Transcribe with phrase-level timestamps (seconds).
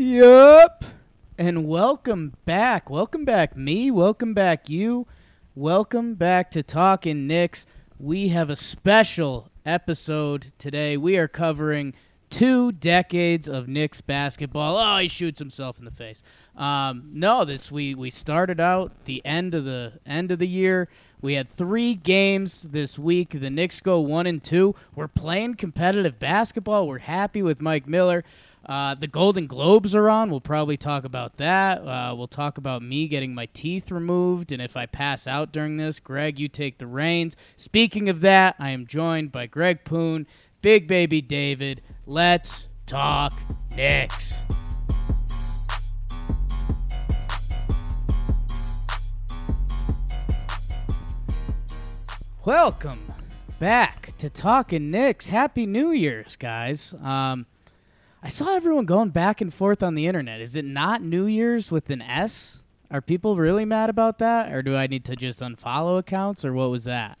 [0.00, 0.84] Yup.
[1.36, 2.88] And welcome back.
[2.88, 3.90] Welcome back, me.
[3.90, 5.08] Welcome back, you.
[5.56, 7.66] Welcome back to Talking Knicks.
[7.98, 10.96] We have a special episode today.
[10.96, 11.94] We are covering
[12.30, 14.76] two decades of Knicks basketball.
[14.76, 16.22] Oh, he shoots himself in the face.
[16.54, 20.88] Um, no, this we we started out the end of the end of the year.
[21.20, 23.30] We had three games this week.
[23.30, 24.76] The Knicks go one and two.
[24.94, 26.86] We're playing competitive basketball.
[26.86, 28.22] We're happy with Mike Miller.
[28.68, 30.30] Uh, the Golden Globes are on.
[30.30, 31.78] We'll probably talk about that.
[31.78, 35.78] Uh, we'll talk about me getting my teeth removed, and if I pass out during
[35.78, 37.34] this, Greg, you take the reins.
[37.56, 40.26] Speaking of that, I am joined by Greg Poon,
[40.60, 41.80] Big Baby David.
[42.04, 43.32] Let's talk
[43.74, 44.40] Knicks.
[52.44, 53.12] Welcome
[53.58, 55.28] back to Talking Knicks.
[55.28, 56.92] Happy New Year's, guys.
[57.02, 57.46] Um,
[58.22, 60.40] I saw everyone going back and forth on the internet.
[60.40, 62.62] Is it not New Year's with an S?
[62.90, 66.52] Are people really mad about that, or do I need to just unfollow accounts, or
[66.52, 67.18] what was that?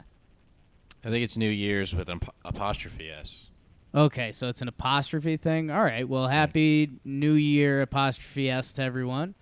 [1.04, 3.46] I think it's New Year's with an apostrophe S.
[3.94, 5.70] Okay, so it's an apostrophe thing.
[5.70, 6.08] All right.
[6.08, 9.34] Well, happy New Year apostrophe S to everyone.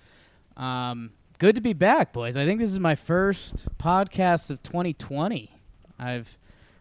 [0.56, 2.36] Um, good to be back, boys.
[2.36, 5.50] I think this is my first podcast of 2020.
[5.98, 6.38] I've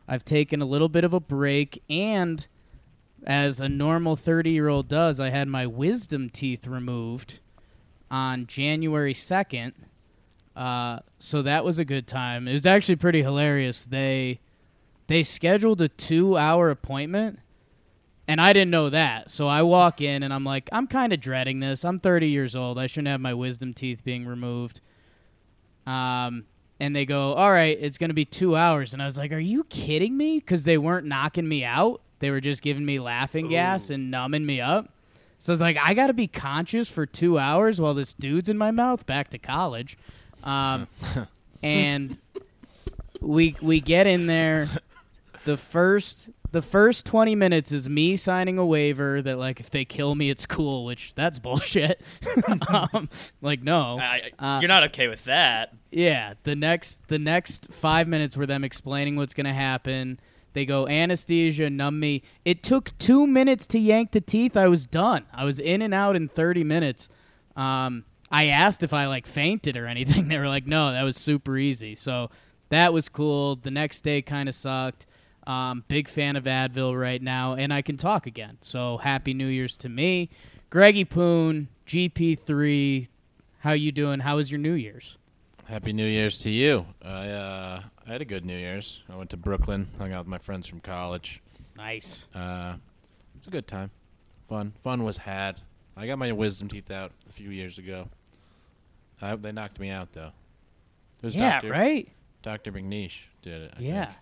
[0.08, 2.46] I've taken a little bit of a break, and
[3.26, 7.40] as a normal 30 year old does, I had my wisdom teeth removed
[8.10, 9.74] on January 2nd.
[10.56, 12.48] Uh, so that was a good time.
[12.48, 13.84] It was actually pretty hilarious.
[13.84, 14.40] They
[15.08, 17.40] they scheduled a two hour appointment
[18.28, 19.30] and I didn't know that.
[19.30, 21.86] So I walk in and I'm like, I'm kind of dreading this.
[21.86, 22.80] I'm 30 years old.
[22.80, 24.82] I shouldn't have my wisdom teeth being removed.
[25.86, 26.46] Um,
[26.80, 28.94] and they go, All right, it's going to be two hours.
[28.94, 30.40] And I was like, Are you kidding me?
[30.40, 32.02] Because they weren't knocking me out.
[32.26, 34.90] They were just giving me laughing gas and numbing me up.
[35.38, 38.50] So I was like, I got to be conscious for two hours while this dude's
[38.50, 39.96] in my mouth back to college.
[40.44, 40.88] Um,
[41.62, 42.18] and
[43.22, 44.68] we we get in there.
[45.44, 49.86] The first the first 20 minutes is me signing a waiver that like if they
[49.86, 52.02] kill me it's cool which that's bullshit
[52.72, 53.08] um,
[53.42, 55.74] like no I, Uh, you're not okay with that.
[55.92, 60.18] yeah the next the next five minutes were them explaining what's gonna happen
[60.56, 62.24] they go anesthesia numb me.
[62.46, 64.56] It took two minutes to yank the teeth.
[64.56, 65.26] I was done.
[65.34, 67.10] I was in and out in 30 minutes.
[67.56, 70.28] Um, i asked if i like fainted or anything.
[70.30, 71.94] They were like no that was super easy.
[71.94, 72.32] So
[72.70, 73.58] that was cool.
[73.58, 75.06] The next day kind of sucked.
[75.46, 78.58] Um, big fan of advil right now and i can talk again.
[78.62, 80.30] So happy new year's to me.
[80.70, 83.10] Greggy poon gp3
[83.60, 84.22] how you doing?
[84.22, 85.18] How was your new year's
[85.66, 86.86] Happy New Year's to you.
[87.02, 89.02] I uh, I had a good New Year's.
[89.10, 91.42] I went to Brooklyn, hung out with my friends from college.
[91.76, 92.76] nice Uh,
[93.34, 93.90] it was a good time.
[94.48, 94.74] Fun.
[94.84, 95.62] Fun was had.
[95.98, 98.08] I got my wisdom teeth out a few years ago.
[99.22, 100.32] Uh, they knocked me out though.
[101.20, 101.72] It was yeah, Dr.
[101.72, 102.10] right.
[102.44, 102.72] Dr.
[102.72, 103.74] McNeish did it.
[103.76, 104.18] I yeah, think.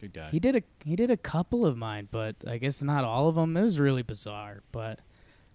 [0.00, 0.28] Good guy.
[0.30, 3.34] he did a he did a couple of mine, but I guess not all of
[3.34, 3.56] them.
[3.56, 4.62] It was really bizarre.
[4.72, 5.00] But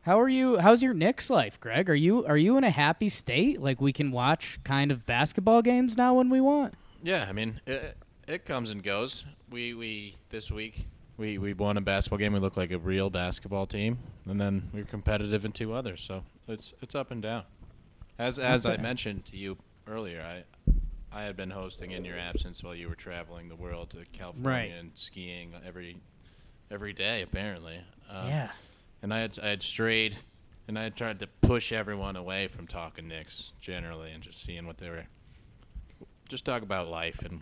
[0.04, 0.58] how are you?
[0.58, 1.90] How's your Knicks life, Greg?
[1.90, 3.62] Are you are you in a happy state?
[3.62, 6.74] Like we can watch kind of basketball games now when we want.
[7.04, 7.98] Yeah, I mean, it,
[8.28, 9.24] it comes and goes.
[9.50, 10.86] We we this week
[11.18, 12.34] we we won a basketball game.
[12.34, 16.02] We look like a real basketball team, and then we were competitive in two others.
[16.02, 17.44] So it's it's up and down.
[18.18, 19.58] As as I mentioned to you
[19.88, 20.44] earlier, I
[21.12, 24.50] I had been hosting in your absence while you were traveling the world to California
[24.50, 24.72] Right.
[24.72, 25.98] and skiing every
[26.72, 27.82] every day apparently.
[28.10, 28.52] Um, yeah,
[29.02, 30.18] and I had I had strayed,
[30.68, 34.78] and I tried to push everyone away from talking Knicks generally, and just seeing what
[34.78, 35.06] they were,
[36.30, 37.42] just talk about life and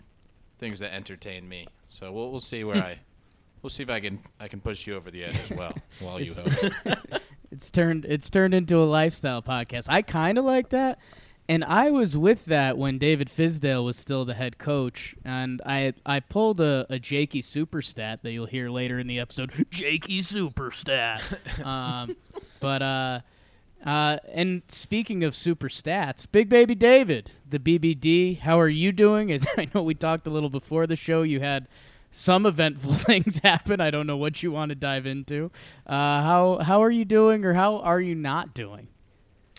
[0.58, 1.66] things that entertain me.
[1.88, 2.98] So we'll we'll see where I,
[3.62, 6.20] we'll see if I can I can push you over the edge as well while
[6.20, 6.74] you host.
[7.50, 9.86] it's turned it's turned into a lifestyle podcast.
[9.88, 10.98] I kind of like that.
[11.48, 15.94] And I was with that when David Fizdale was still the head coach, and I
[16.06, 19.66] I pulled a, a Jakey superstat that you'll hear later in the episode.
[19.70, 21.64] Jakey superstat.
[21.66, 22.14] um,
[22.60, 23.20] but uh,
[23.84, 29.32] uh, and speaking of super stats, Big Baby David, the BBD, how are you doing?
[29.32, 31.66] As I know we talked a little before the show, you had
[32.10, 33.80] some eventful things happen.
[33.80, 35.50] I don't know what you want to dive into.
[35.86, 38.88] Uh, how how are you doing, or how are you not doing?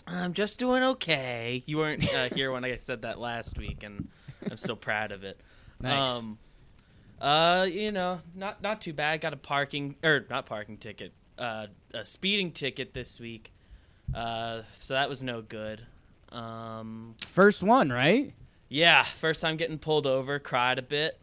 [0.06, 1.62] I'm just doing okay.
[1.66, 4.08] You weren't uh, here when I said that last week, and
[4.50, 5.40] I'm still proud of it.
[5.80, 5.98] Nice.
[6.18, 6.38] Um,
[7.20, 9.20] uh, you know, not not too bad.
[9.20, 13.50] Got a parking or not parking ticket, uh, a speeding ticket this week.
[14.14, 15.84] Uh, so that was no good.
[16.30, 18.32] Um, First one, right?
[18.68, 21.18] yeah, first time getting pulled over, cried a bit.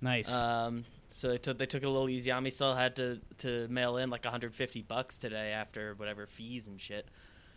[0.00, 0.30] Nice.
[0.32, 2.50] Um, so they took they took it a little easy on me.
[2.50, 7.08] Still had to to mail in like 150 bucks today after whatever fees and shit.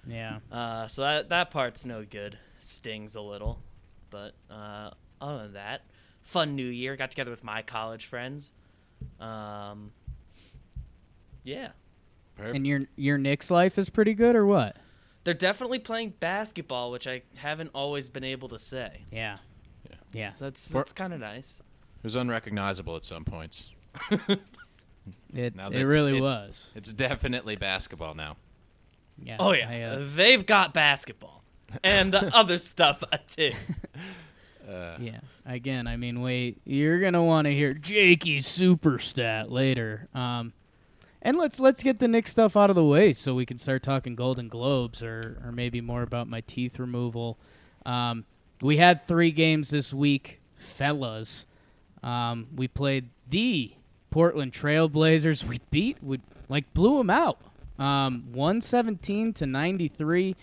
[0.08, 0.40] Yeah.
[0.52, 2.38] Uh, so that that part's no good.
[2.60, 3.60] Stings a little,
[4.10, 5.82] but uh, other than that,
[6.24, 6.96] fun New Year.
[6.96, 8.52] Got together with my college friends.
[9.20, 9.92] Um,
[11.44, 11.70] yeah,
[12.40, 14.78] And your your Knicks life is pretty good, or what?
[15.24, 19.02] they're definitely playing basketball, which I haven't always been able to say.
[19.12, 19.38] Yeah.
[19.90, 19.96] Yeah.
[20.14, 20.30] Yeah.
[20.30, 21.62] So that's that's kind of nice.
[21.98, 23.68] It was unrecognizable at some points.
[25.34, 26.68] It Now it really it- was.
[26.76, 28.36] It's definitely basketball now.
[29.24, 29.38] Yeah.
[29.40, 31.44] Oh yeah, I, uh, they've got basketball
[31.84, 33.54] and other stuff uh, too.
[34.68, 35.20] Uh, yeah.
[35.46, 36.60] Again, I mean, wait.
[36.66, 40.10] You're gonna want to hear Jakey's super stat later.
[40.14, 40.52] Um,
[41.22, 43.82] and let's let's get the Knicks stuff out of the way so we can start
[43.82, 47.38] talking Golden Globes or or maybe more about my teeth removal.
[47.86, 48.26] Um,
[48.62, 51.46] we had three games this week, fellas.
[52.04, 53.74] Um, we played the
[54.10, 55.44] Portland Trailblazers.
[55.44, 57.40] We beat, we like blew them out.
[57.80, 60.36] Um, 117 to 93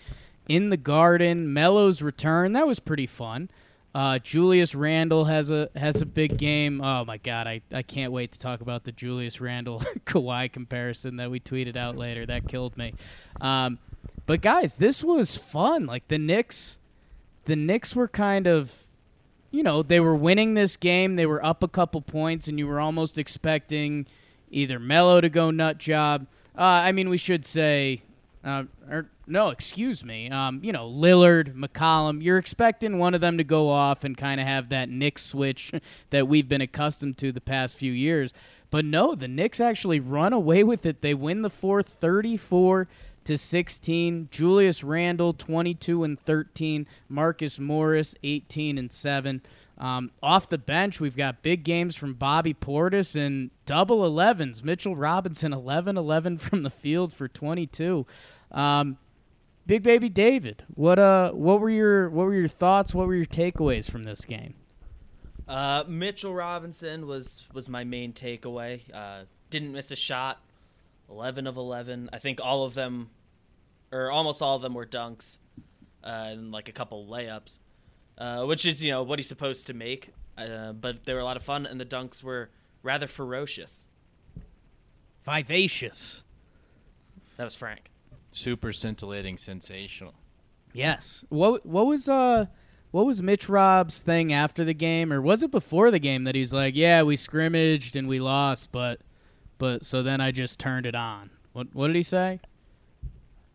[0.47, 1.53] in the Garden.
[1.53, 3.49] Melo's return that was pretty fun.
[3.95, 6.81] Uh, Julius Randle has a has a big game.
[6.81, 11.15] Oh my God, I, I can't wait to talk about the Julius Randle Kawhi comparison
[11.15, 12.25] that we tweeted out later.
[12.25, 12.93] That killed me.
[13.39, 13.79] Um,
[14.25, 15.85] but guys, this was fun.
[15.85, 16.77] Like the Knicks,
[17.45, 18.85] the Knicks were kind of,
[19.49, 21.15] you know, they were winning this game.
[21.15, 24.07] They were up a couple points, and you were almost expecting
[24.51, 26.27] either Melo to go nut job.
[26.57, 28.03] Uh, I mean, we should say,
[28.43, 30.29] uh, or no, excuse me.
[30.29, 32.23] Um, you know, Lillard, McCollum.
[32.23, 35.73] You're expecting one of them to go off and kind of have that Knicks switch
[36.11, 38.33] that we've been accustomed to the past few years.
[38.69, 41.01] But no, the Knicks actually run away with it.
[41.01, 42.87] They win the fourth, 34
[43.25, 44.29] to 16.
[44.31, 46.87] Julius Randle 22 and 13.
[47.09, 49.41] Marcus Morris 18 and 7.
[49.77, 54.63] Um, off the bench, we've got big games from Bobby Portis and double 11s.
[54.63, 58.05] Mitchell Robinson 11 11 from the field for 22.
[58.51, 58.97] Um,
[59.67, 62.93] Big Baby David, what uh, what were your what were your thoughts?
[62.93, 64.53] What were your takeaways from this game?
[65.47, 68.81] Uh, Mitchell Robinson was was my main takeaway.
[68.93, 70.39] Uh, didn't miss a shot.
[71.09, 72.11] Eleven of eleven.
[72.13, 73.09] I think all of them,
[73.91, 75.39] or almost all of them, were dunks,
[76.03, 77.57] uh, and like a couple layups,
[78.17, 80.11] uh, which is you know what he's supposed to make.
[80.37, 82.49] Uh, but they were a lot of fun, and the dunks were
[82.83, 83.87] rather ferocious.
[85.23, 86.23] Vivacious.
[87.37, 87.89] That was Frank.
[88.31, 90.13] super scintillating, sensational.
[90.73, 91.25] Yes.
[91.29, 92.45] What what was uh
[92.91, 96.35] what was Mitch Rob's thing after the game, or was it before the game that
[96.35, 99.01] he's like, yeah, we scrimmaged and we lost, but
[99.57, 101.29] but so then I just turned it on.
[101.53, 102.39] What what did he say?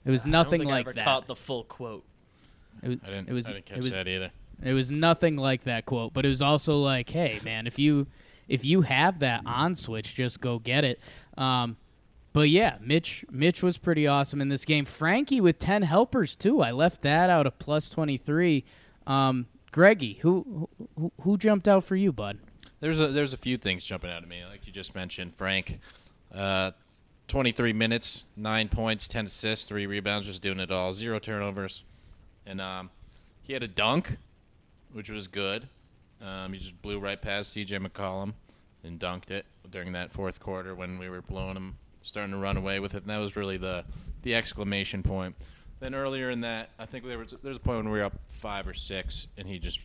[0.04, 1.04] It was I don't nothing think I like ever that.
[1.04, 2.04] Caught the full quote.
[2.82, 3.28] it was, I didn't.
[3.28, 3.46] It was.
[3.48, 3.90] I didn't catch it was.
[3.92, 4.30] that either.
[4.62, 8.06] It was nothing like that quote, but it was also like, "Hey, man, if you
[8.48, 11.00] if you have that on switch, just go get it."
[11.38, 11.76] Um,
[12.32, 14.84] but yeah, Mitch Mitch was pretty awesome in this game.
[14.84, 16.60] Frankie with ten helpers too.
[16.62, 18.64] I left that out of plus twenty three.
[19.06, 20.68] Um, Greggy, who,
[20.99, 22.38] who who jumped out for you, bud?
[22.80, 25.35] There's a there's a few things jumping out at me, like you just mentioned.
[25.35, 25.80] Frank,
[26.35, 26.73] uh,
[27.28, 31.85] 23 minutes, nine points, 10 assists, three rebounds, just doing it all, zero turnovers,
[32.44, 32.90] and um,
[33.42, 34.16] he had a dunk,
[34.92, 35.68] which was good.
[36.20, 37.78] Um, he just blew right past C.J.
[37.78, 38.35] McCollum
[38.85, 42.56] and dunked it during that fourth quarter when we were blowing him, starting to run
[42.56, 43.85] away with it, and that was really the
[44.23, 45.35] the exclamation point.
[45.80, 48.18] Then earlier in that, I think there was there's a point when we were up
[48.28, 49.80] five or six, and he just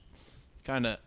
[0.63, 0.97] kind of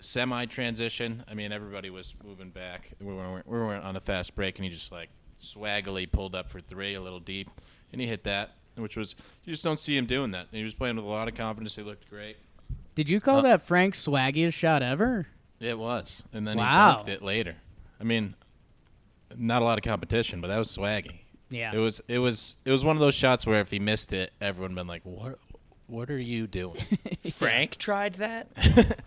[0.00, 1.24] semi transition.
[1.28, 2.92] I mean, everybody was moving back.
[3.00, 5.08] We weren't, we weren't on a fast break, and he just like
[5.42, 7.50] swaggily pulled up for three, a little deep,
[7.92, 10.46] and he hit that, which was you just don't see him doing that.
[10.50, 11.74] And he was playing with a lot of confidence.
[11.74, 12.36] He looked great.
[12.94, 15.26] Did you call Uh, that Frank's swaggiest shot ever?
[15.60, 17.02] It was, and then Wow.
[17.04, 17.56] he dunked it later.
[18.00, 18.34] I mean,
[19.36, 21.20] not a lot of competition, but that was swaggy.
[21.50, 21.72] Yeah.
[21.74, 24.32] It was it was it was one of those shots where if he missed it,
[24.40, 25.38] everyone been like, "What?
[25.86, 26.80] What are you doing?"
[27.32, 28.48] Frank tried that.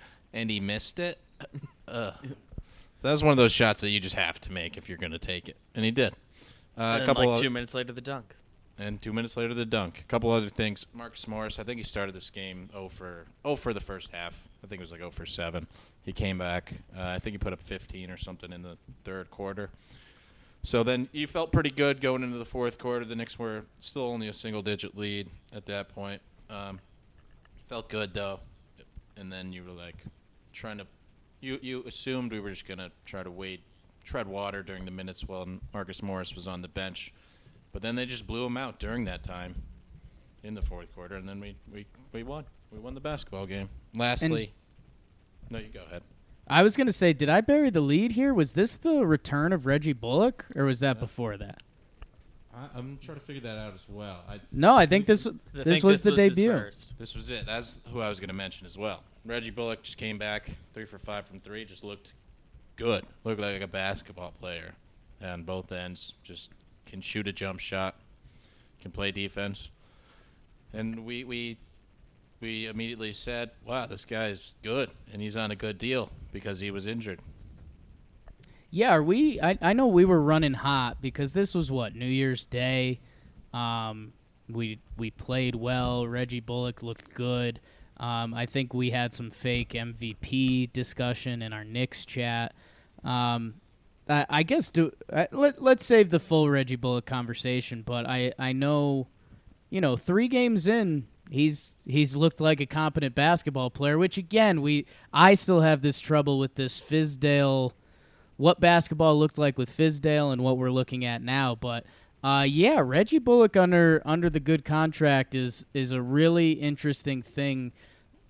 [0.34, 1.20] and he missed it.
[1.88, 2.14] Ugh.
[3.02, 5.12] That was one of those shots that you just have to make if you're going
[5.12, 6.14] to take it, and he did.
[6.78, 8.36] Uh, and a couple like of- two minutes later, the dunk.
[8.80, 10.00] And two minutes later the dunk.
[10.00, 10.86] A couple other things.
[10.94, 14.42] Marcus Morris, I think he started this game 0 for 0 for the first half.
[14.64, 15.66] I think it was like 0 for 7.
[16.04, 16.74] He came back.
[16.96, 19.70] Uh, I think he put up 15 or something in the third quarter.
[20.64, 23.06] So then you felt pretty good going into the fourth quarter.
[23.06, 26.22] The Knicks were still only a single digit lead at that point.
[26.50, 26.80] Um,
[27.70, 28.40] felt good though,
[29.16, 29.96] and then you were like
[30.54, 30.88] trying to.
[31.40, 33.62] You you assumed we were just gonna try to wait,
[34.04, 37.14] tread water during the minutes while Marcus Morris was on the bench,
[37.78, 39.54] but then they just blew them out during that time,
[40.42, 42.44] in the fourth quarter, and then we we, we won.
[42.72, 43.70] We won the basketball game.
[43.94, 44.52] Lastly,
[45.52, 46.02] no, you go ahead.
[46.48, 48.34] I was gonna say, did I bury the lead here?
[48.34, 51.62] Was this the return of Reggie Bullock, or was that before that?
[52.52, 54.24] I, I'm trying to figure that out as well.
[54.28, 56.54] I, No, I think this I this think was the his debut.
[56.54, 56.96] first.
[56.98, 57.46] This was it.
[57.46, 59.04] That's who I was going to mention as well.
[59.24, 61.64] Reggie Bullock just came back three for five from three.
[61.64, 62.14] Just looked
[62.76, 63.06] good.
[63.24, 64.74] Looked like a basketball player,
[65.22, 66.50] and both ends just
[66.88, 67.96] can shoot a jump shot,
[68.82, 69.70] can play defense,
[70.74, 71.58] and we we
[72.40, 76.72] we immediately said, "Wow, this guy's good, and he's on a good deal because he
[76.72, 77.20] was injured."
[78.70, 79.40] Yeah, are we?
[79.42, 83.00] I, I know we were running hot because this was what New Year's Day.
[83.54, 84.14] Um,
[84.50, 86.08] we we played well.
[86.08, 87.60] Reggie Bullock looked good.
[87.98, 92.54] Um, I think we had some fake MVP discussion in our Knicks chat.
[93.04, 93.56] Um,
[94.10, 97.84] I, I guess do uh, let let's save the full Reggie Bullock conversation.
[97.84, 99.08] But I I know,
[99.70, 103.98] you know, three games in, he's he's looked like a competent basketball player.
[103.98, 107.74] Which again, we I still have this trouble with this Fizdale
[108.38, 111.56] what basketball looked like with Fizdale and what we're looking at now.
[111.56, 111.86] But
[112.24, 117.74] uh, yeah, Reggie Bullock under under the good contract is is a really interesting thing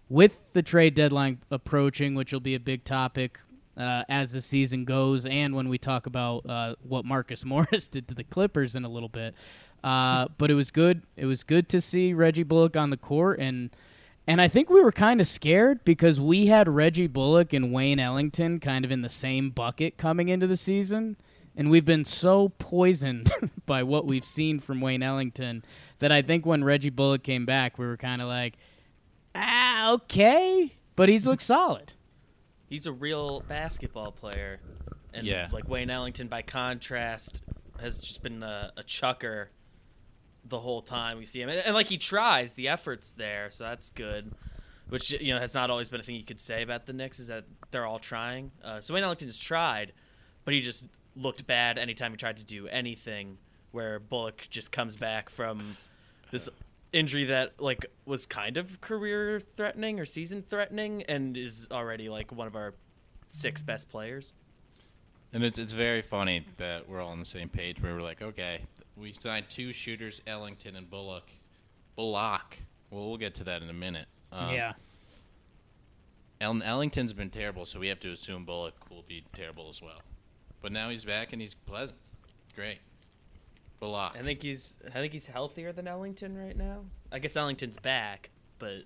[0.10, 3.40] with the trade deadline approaching, which will be a big topic
[3.78, 8.08] uh, as the season goes, and when we talk about uh, what Marcus Morris did
[8.08, 9.36] to the Clippers in a little bit.
[9.84, 11.04] Uh, but it was good.
[11.16, 13.70] It was good to see Reggie Bullock on the court and.
[14.30, 17.98] And I think we were kind of scared because we had Reggie Bullock and Wayne
[17.98, 21.16] Ellington kind of in the same bucket coming into the season.
[21.56, 23.32] And we've been so poisoned
[23.66, 25.64] by what we've seen from Wayne Ellington
[26.00, 28.56] that I think when Reggie Bullock came back, we were kind of like,
[29.34, 30.74] ah, okay.
[30.98, 31.94] But he's looked solid.
[32.70, 34.60] He's a real basketball player,
[35.14, 35.48] and Yeah.
[35.52, 37.42] like Wayne Ellington, by contrast,
[37.80, 39.50] has just been a, a chucker
[40.46, 43.64] the whole time we see him, and, and like he tries, the effort's there, so
[43.66, 44.32] that's good.
[44.90, 47.20] Which you know has not always been a thing you could say about the Knicks
[47.20, 48.52] is that they're all trying.
[48.64, 49.92] Uh, so Wayne Ellington's tried,
[50.46, 53.38] but he just looked bad anytime he tried to do anything.
[53.72, 55.76] Where Bullock just comes back from
[56.32, 56.48] this
[56.94, 62.32] injury that like was kind of career threatening or season threatening and is already like
[62.32, 62.74] one of our
[63.28, 64.34] six best players.
[65.34, 67.82] And it's it's very funny that we're all on the same page.
[67.82, 68.62] Where we're like, okay,
[68.96, 71.30] we signed two shooters, Ellington and Bullock.
[71.96, 72.58] Bullock.
[72.90, 74.08] Well, we'll get to that in a minute.
[74.32, 74.74] Um, yeah.
[76.40, 80.02] El- Ellington's been terrible, so we have to assume Bullock will be terrible as well.
[80.62, 82.00] But now he's back and he's pleasant.
[82.56, 82.80] Great.
[83.80, 84.14] Bullock.
[84.18, 86.86] I think he's I think he's healthier than Ellington right now.
[87.12, 88.30] I guess Ellington's back,
[88.60, 88.84] but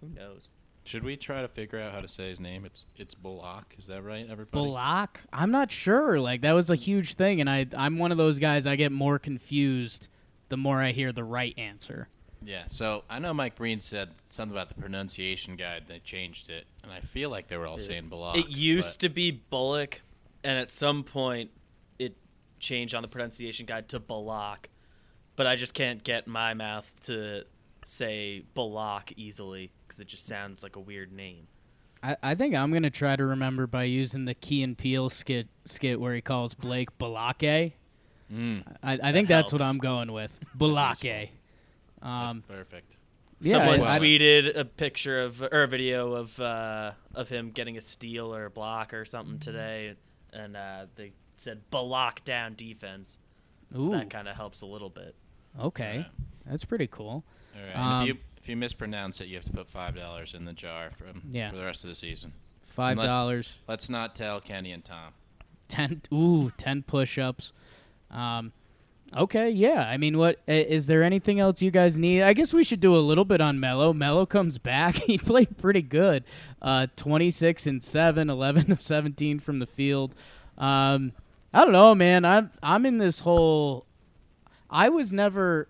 [0.00, 0.50] who knows?
[0.86, 2.64] Should we try to figure out how to say his name?
[2.64, 3.74] It's it's Bullock.
[3.78, 4.62] Is that right, everybody?
[4.62, 5.20] Bullock?
[5.32, 6.20] I'm not sure.
[6.20, 8.66] Like that was a huge thing, and I I'm one of those guys.
[8.66, 10.08] I get more confused
[10.50, 12.08] the more I hear the right answer.
[12.44, 12.64] Yeah.
[12.66, 15.84] So I know Mike Breen said something about the pronunciation guide.
[15.88, 18.36] They changed it, and I feel like they were all saying Bullock.
[18.36, 20.02] it used to be Bullock,
[20.42, 21.50] and at some point
[22.64, 24.68] it changed on the pronunciation guide to Bullock.
[25.36, 27.44] But I just can't get my mouth to
[27.84, 31.48] say Bullock easily because it just sounds like a weird name.
[32.02, 35.48] I, I think I'm gonna try to remember by using the Key and Peele skit
[35.64, 37.72] skit where he calls Blake Balake.
[38.32, 39.60] Mm, I, I think that's what.
[39.62, 40.38] I'm going with.
[40.56, 41.30] Balake.
[42.00, 42.96] that's Um, perfect.
[43.40, 47.50] yeah, Someone I- I- tweeted a picture of or a video of uh, of him
[47.50, 49.94] getting a steal or a block or something today,
[50.32, 53.18] and uh, they said "block down defense."
[53.72, 55.14] So Ooh, that kind of helps a little bit.
[55.60, 56.04] okay, Yeah.
[56.46, 57.24] that's pretty cool.
[57.56, 57.76] All right.
[57.76, 60.52] Um, if you if you mispronounce it, you have to put five dollars in the
[60.52, 61.50] jar from Yeah.
[61.50, 62.32] for the rest of the season.
[62.62, 63.58] Five let's- dollars.
[63.68, 65.12] Let's not tell Kenny and Tom.
[65.68, 67.52] ten ooh ten push-ups
[68.10, 68.52] um
[69.16, 72.52] okay yeah i mean what i- is there anything else you guys need i guess
[72.52, 76.22] we should do a little bit on Melo Melo comes back he played pretty good
[76.60, 80.14] uh 26 and 7 11 of 17 from the field
[80.58, 81.12] um
[81.54, 83.86] i don't know man i'm i'm in this whole
[84.68, 85.68] i was never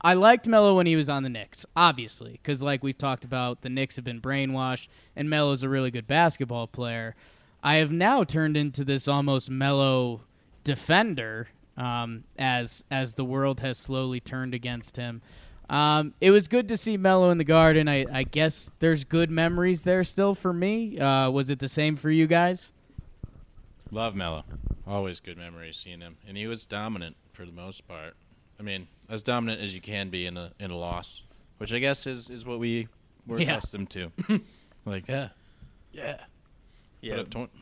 [0.00, 3.62] I liked Melo when he was on the Knicks, obviously, because like we've talked about,
[3.62, 7.14] the Knicks have been brainwashed, and Melo's a really good basketball player.
[7.62, 10.20] I have now turned into this almost Melo
[10.62, 15.22] defender um, as as the world has slowly turned against him.
[15.70, 17.88] Um, it was good to see Melo in the Garden.
[17.88, 20.98] I, I guess there's good memories there still for me.
[20.98, 22.70] Uh, was it the same for you guys?
[23.94, 24.44] Love Melo.
[24.88, 28.14] always good memories seeing him, and he was dominant for the most part.
[28.58, 31.22] I mean, as dominant as you can be in a in a loss,
[31.58, 32.88] which I guess is is what we
[33.26, 33.52] were Yeah.
[33.52, 34.10] accustomed to.
[34.84, 35.28] like yeah,
[35.92, 36.16] yeah.
[37.00, 37.16] Yeah.
[37.22, 37.56] Put up tw-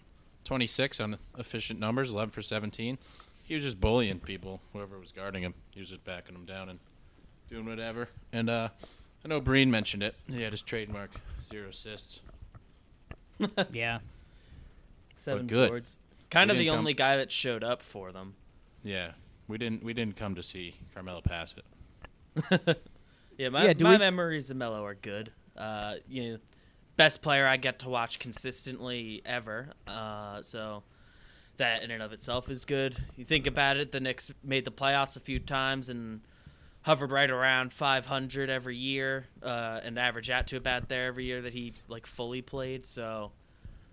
[0.44, 2.96] 26 on efficient numbers, 11 for 17.
[3.46, 5.52] He was just bullying people, whoever was guarding him.
[5.72, 6.78] He was just backing them down and
[7.50, 8.08] doing whatever.
[8.32, 8.68] And uh,
[9.24, 10.14] I know Breen mentioned it.
[10.28, 11.10] He had his trademark
[11.50, 12.20] zero assists.
[13.72, 13.98] yeah.
[15.18, 15.68] Seven good.
[15.68, 15.98] boards.
[16.32, 18.34] Kind of the come- only guy that showed up for them.
[18.82, 19.12] Yeah,
[19.48, 22.78] we didn't we didn't come to see Carmelo pass it.
[23.38, 25.32] Yeah, my, Yeah, do my we- memories of Melo are good.
[25.56, 26.38] Uh, you know,
[26.98, 29.70] best player I get to watch consistently ever.
[29.86, 30.82] Uh, so
[31.56, 32.94] that in and of itself is good.
[33.16, 36.20] You think about it, the Knicks made the playoffs a few times and
[36.82, 41.40] hovered right around 500 every year, uh, and average out to about there every year
[41.42, 42.84] that he like fully played.
[42.84, 43.32] So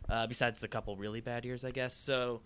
[0.09, 1.93] uh, besides the couple really bad years, I guess.
[1.93, 2.41] So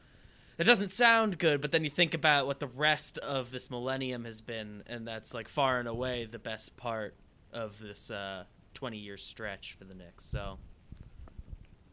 [0.58, 4.26] it doesn't sound good, but then you think about what the rest of this millennium
[4.26, 7.16] has been, and that's like far and away the best part
[7.52, 8.44] of this uh,
[8.74, 10.26] 20 year stretch for the Knicks.
[10.26, 10.58] So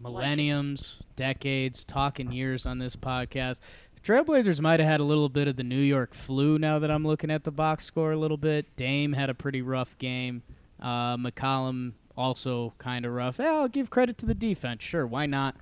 [0.00, 3.60] millenniums, decades, talking years on this podcast.
[4.02, 7.06] Trailblazers might have had a little bit of the New York flu now that I'm
[7.06, 8.74] looking at the box score a little bit.
[8.76, 10.42] Dame had a pretty rough game.
[10.80, 13.40] Uh, McCollum also kind of rough.
[13.40, 14.82] Eh, I'll give credit to the defense.
[14.84, 15.56] Sure, why not?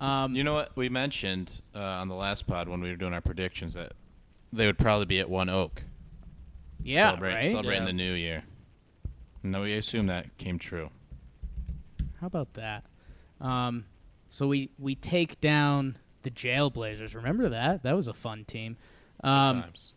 [0.00, 0.74] Um, You know what?
[0.76, 3.92] We mentioned uh, on the last pod when we were doing our predictions that
[4.52, 5.82] they would probably be at One Oak.
[6.82, 7.46] yeah, celebrating, right?
[7.50, 7.86] celebrating Yeah.
[7.86, 8.42] the new year.
[9.42, 10.90] No, we assume that came true.
[12.20, 12.84] How about that?
[13.40, 13.84] Um,
[14.30, 17.14] so we we take down the Jailblazers.
[17.14, 17.82] Remember that?
[17.82, 18.76] That was a fun team.
[19.22, 19.92] Um, times.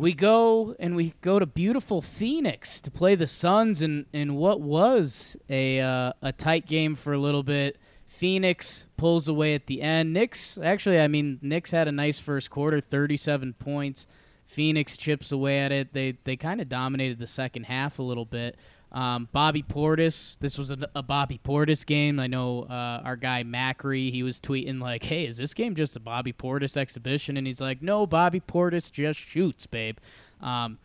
[0.00, 4.58] We go and we go to beautiful Phoenix to play the Suns in, in what
[4.62, 7.76] was a uh, a tight game for a little bit.
[8.06, 10.14] Phoenix pulls away at the end.
[10.14, 14.06] Knicks actually, I mean, Knicks had a nice first quarter, thirty-seven points.
[14.46, 15.92] Phoenix chips away at it.
[15.92, 18.56] They they kind of dominated the second half a little bit.
[18.92, 20.36] Um, Bobby Portis.
[20.40, 22.18] This was a, a Bobby Portis game.
[22.18, 24.10] I know uh, our guy Macri.
[24.10, 27.60] He was tweeting like, "Hey, is this game just a Bobby Portis exhibition?" And he's
[27.60, 29.98] like, "No, Bobby Portis just shoots, babe."
[30.40, 30.78] Um,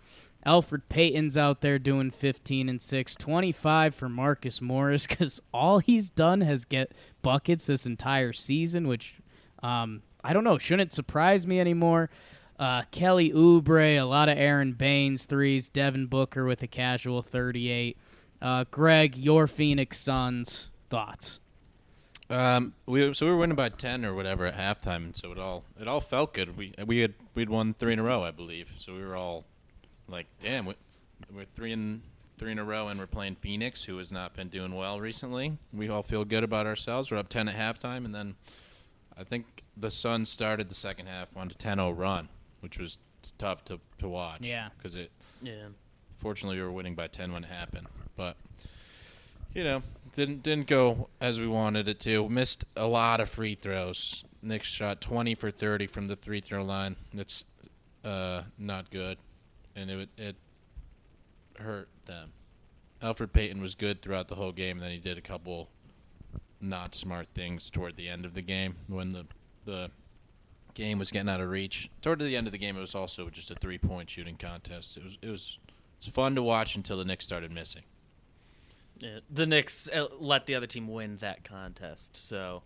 [0.45, 6.11] Elfrid Payton's out there doing 15 and 6, 25 for Marcus Morris because all he's
[6.11, 6.91] done has get
[7.23, 9.15] buckets this entire season, which
[9.63, 12.09] um, I don't know shouldn't surprise me anymore.
[12.57, 17.97] Uh, Kelly Oubre, a lot of Aron Baynes threes, Devin Booker with a casual 38.
[18.41, 21.39] Uh, Greg, your Phoenix Suns thoughts?
[22.29, 25.37] Um, we so we were winning by ten or whatever at halftime, and so it
[25.37, 26.57] all it all felt good.
[26.57, 28.73] We we had we'd won three in a row, I believe.
[28.79, 29.45] So we were all
[30.07, 30.73] like, damn, we,
[31.31, 32.01] we're three in
[32.39, 35.57] three in a row, and we're playing Phoenix, who has not been doing well recently.
[35.71, 37.11] We all feel good about ourselves.
[37.11, 38.35] We're up ten at halftime, and then
[39.17, 42.27] I think the Suns started the second half on a 10-0 run,
[42.65, 42.97] which was
[43.37, 44.41] tough to to watch.
[44.41, 44.69] Yeah.
[44.75, 45.11] because it
[45.43, 45.67] yeah,
[46.15, 47.85] Fortunately, we were winning by 10 when it happened,
[48.17, 48.37] but
[49.53, 49.83] you know,
[50.15, 52.27] didn't didn't go as we wanted it to.
[52.27, 54.23] Missed a lot of free throws.
[54.41, 56.95] Knicks shot 20 for 30 from the three throw line.
[57.13, 57.45] That's
[58.03, 59.19] uh, not good,
[59.75, 60.35] and it it
[61.59, 62.31] hurt them.
[63.03, 65.69] Elfrid Payton was good throughout the whole game, and then he did a couple
[66.59, 69.27] not smart things toward the end of the game when the
[69.65, 69.91] the
[70.75, 71.89] game was getting out of reach.
[72.01, 74.97] Toward the end of the game, it was also just a three point shooting contest.
[74.97, 77.81] It was it was it was fun to watch until the Knicks started missing.
[78.99, 79.19] yeah.
[79.31, 82.61] The Knicks uh, let the other team win that contest, so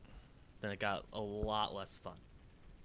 [0.62, 2.18] then it got a lot less fun.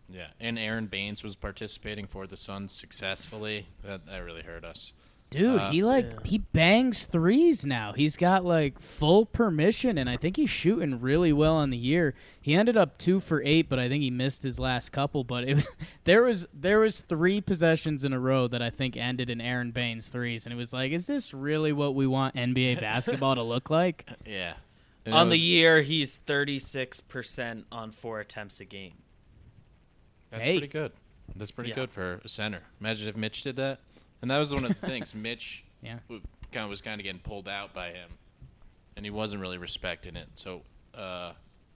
[0.09, 3.67] Yeah, and Aron Baynes was participating for the Suns successfully.
[3.83, 4.93] That that really hurt us.
[5.39, 6.19] Dude, Uh, he like Yeah.
[6.25, 7.93] he bangs threes now.
[7.93, 12.15] He's got like full permission, and I think he's shooting really well on the year.
[12.41, 15.25] He ended up two for eight, but I think he missed his last couple.
[15.25, 15.69] But it was
[16.05, 19.71] there was there was three possessions in a row that I think ended in Aron
[19.71, 23.43] Baynes threes, and it was like, is this really what we want NBA basketball to
[23.43, 24.07] look like?
[24.27, 24.55] Yeah.
[25.07, 28.95] And on it the year, he's 36% on four attempts a game.
[30.31, 30.53] That's Hey.
[30.59, 30.93] pretty good.
[31.37, 31.75] That's pretty Yeah.
[31.77, 32.63] good for a center.
[32.81, 33.81] Imagine if Mitch did that.
[34.25, 35.15] And that was one of the things.
[35.15, 35.99] Mitch Yeah.
[36.51, 38.09] kind of was kind of getting pulled out by him,
[38.97, 40.29] and he wasn't really respecting it.
[40.35, 40.63] So
[40.95, 41.33] uh,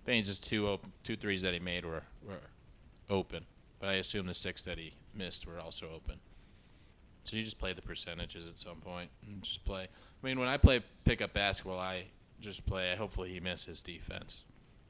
[0.06, 2.40] Baynes' two open, two threes that he made were were
[3.10, 3.44] open,
[3.80, 6.18] but I assume the six that he missed were also open.
[7.24, 9.82] So you just play the percentages at some point and just play.
[9.82, 12.04] I mean, when I play pickup basketball, I
[12.40, 12.96] just play.
[12.96, 14.40] Hopefully, he misses his defense,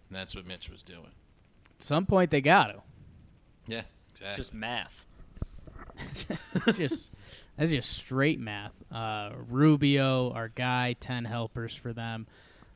[0.09, 1.11] and that's what Mitch was doing.
[1.75, 2.83] At some point, they got to.
[3.67, 4.37] Yeah, It's exactly.
[4.37, 5.05] just math.
[6.77, 7.11] Just
[7.59, 8.73] that's just straight math.
[8.91, 12.27] Uh, Rubio, our guy, ten helpers for them.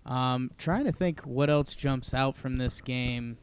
[0.05, 3.38] Um, trying to think what else jumps out from this game.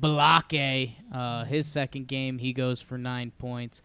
[0.00, 3.82] Balake, uh, his second game, he goes for nine points.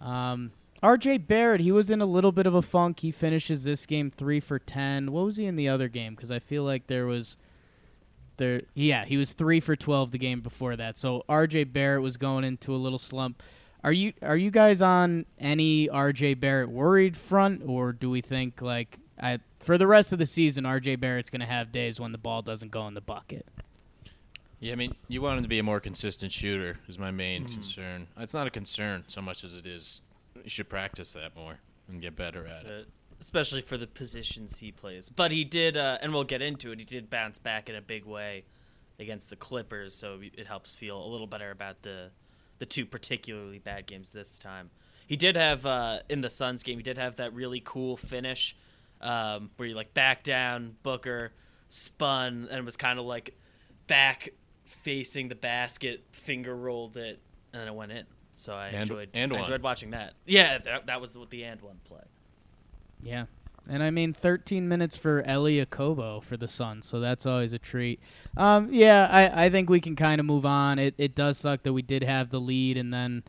[0.00, 0.52] Um,
[0.82, 3.00] RJ Barrett, he was in a little bit of a funk.
[3.00, 5.12] He finishes this game three for ten.
[5.12, 6.14] What was he in the other game?
[6.14, 7.36] Because I feel like there was
[8.38, 8.60] there.
[8.74, 10.96] Yeah, he was three for twelve the game before that.
[10.96, 13.42] So RJ Barrett was going into a little slump.
[13.82, 18.60] Are you are you guys on any RJ Barrett worried front, or do we think
[18.60, 22.12] like I, for the rest of the season, RJ Barrett's going to have days when
[22.12, 23.46] the ball doesn't go in the bucket?
[24.58, 26.78] Yeah, I mean, you want him to be a more consistent shooter.
[26.88, 28.06] Is my main concern.
[28.18, 30.02] It's not a concern so much as it is
[30.44, 32.88] you should practice that more and get better at it.
[33.20, 35.08] especially for the positions he plays.
[35.08, 36.78] But he did, uh, and we'll get into it.
[36.78, 38.44] He did bounce back in a big way
[38.98, 42.10] against the Clippers, so it helps feel a little better about the
[42.60, 44.70] the two particularly bad games this time.
[45.08, 46.76] He did have uh, in the Suns game.
[46.78, 48.54] He did have that really cool finish
[49.00, 51.32] um, where he like backed down Booker,
[51.68, 53.36] spun, and was kind of like
[53.88, 54.28] back
[54.64, 57.18] facing the basket, finger rolled it,
[57.52, 58.04] and then it went in.
[58.36, 60.14] So I And- enjoyed and I enjoyed watching that.
[60.26, 62.04] Yeah, that, that was what the and one play.
[63.02, 63.24] Yeah.
[63.68, 67.58] And I mean, 13 minutes for Elie Okobo for the Suns, so that's always a
[67.58, 68.00] treat.
[68.36, 70.78] Um, yeah, I, I think we can kind of move on.
[70.78, 73.22] It, it does suck that we did have the lead and then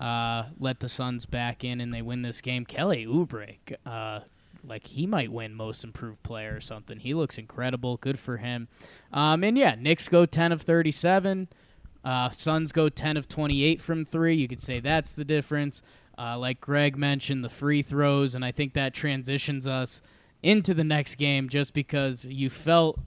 [0.00, 2.64] uh, let the Suns back in and they win this game.
[2.64, 4.20] Kelly Oubre, uh,
[4.64, 6.98] like he might win Most Improved Player or something.
[6.98, 7.96] He looks incredible.
[7.96, 8.68] Good for him.
[9.12, 11.48] Um, and yeah, Knicks go 10 of 37.
[12.04, 14.34] Uh, Suns go 10 of 28 from three.
[14.34, 15.82] You could say that's the difference.
[16.18, 20.00] Uh, like Greg mentioned, the free throws, and I think that transitions us
[20.42, 22.98] into the next game just because you felt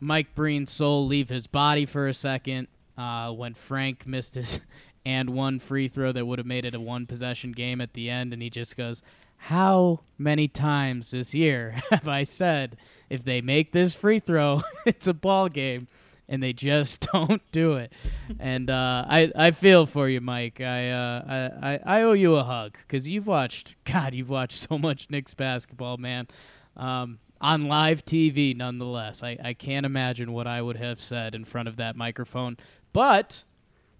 [0.00, 4.60] Mike Breen's soul leave his body for a second uh, when Frank missed his
[5.06, 8.08] and one free throw that would have made it a one possession game at the
[8.08, 9.02] end, and he just goes,
[9.36, 12.76] How many times this year have I said
[13.10, 15.88] if they make this free throw, it's a ball game?
[16.28, 17.92] And they just don't do it.
[18.38, 20.60] And uh, I I feel for you, Mike.
[20.60, 24.78] I uh, I, I owe you a hug because you've watched God, you've watched so
[24.78, 26.28] much Knicks basketball, man.
[26.76, 29.22] Um, on live TV, nonetheless.
[29.22, 32.56] I, I can't imagine what I would have said in front of that microphone.
[32.94, 33.44] But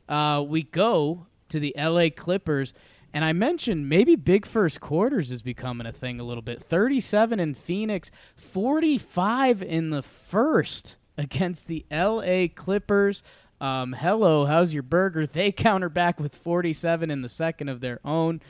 [0.09, 2.73] uh, we go to the LA Clippers.
[3.13, 6.61] And I mentioned maybe big first quarters is becoming a thing a little bit.
[6.61, 13.23] 37 in Phoenix, 45 in the first against the LA Clippers.
[13.61, 15.27] Um, hello, how's your burger?
[15.33, 18.41] They counter back with 47 in the second of their own.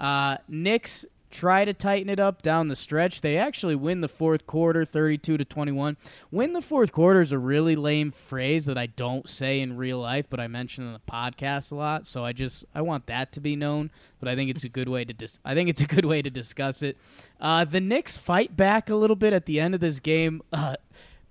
[0.00, 3.20] Uh, Knicks try to tighten it up down the stretch.
[3.20, 5.96] They actually win the fourth quarter, 32 to 21.
[6.30, 9.98] Win the fourth quarter is a really lame phrase that I don't say in real
[9.98, 12.06] life, but I mention in the podcast a lot.
[12.06, 13.90] So I just I want that to be known.
[14.18, 16.22] But I think it's a good way to dis- I think it's a good way
[16.22, 16.96] to discuss it.
[17.40, 20.42] Uh, the Knicks fight back a little bit at the end of this game.
[20.52, 20.76] Uh,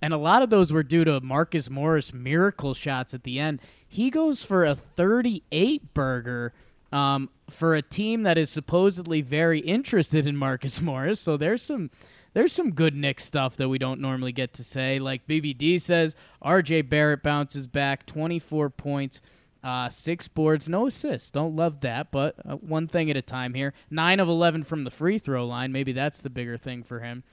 [0.01, 3.59] and a lot of those were due to Marcus Morris miracle shots at the end.
[3.87, 6.53] He goes for a 38 burger
[6.91, 11.19] um, for a team that is supposedly very interested in Marcus Morris.
[11.19, 11.89] So there's some
[12.33, 14.99] there's some good Knicks stuff that we don't normally get to say.
[14.99, 16.81] Like BBD says, R.J.
[16.83, 19.21] Barrett bounces back, 24 points.
[19.63, 21.31] Uh, six boards, no assists.
[21.31, 23.73] Don't love that, but uh, one thing at a time here.
[23.89, 25.71] Nine of 11 from the free throw line.
[25.71, 27.23] Maybe that's the bigger thing for him.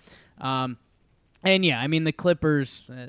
[0.41, 0.79] Um,
[1.43, 3.09] and yeah, I mean the Clippers uh,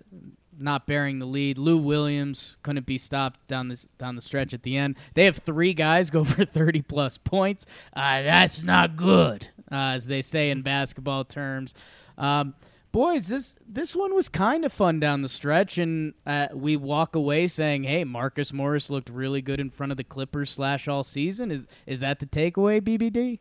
[0.58, 1.58] not bearing the lead.
[1.58, 4.96] Lou Williams couldn't be stopped down this down the stretch at the end.
[5.14, 7.66] They have three guys go for thirty plus points.
[7.96, 11.74] Uh, that's not good, uh, as they say in basketball terms.
[12.18, 12.56] Um,
[12.92, 17.16] boys, this this one was kind of fun down the stretch, and uh, we walk
[17.16, 21.04] away saying, "Hey, Marcus Morris looked really good in front of the Clippers slash all
[21.04, 23.40] season." Is is that the takeaway, BBD?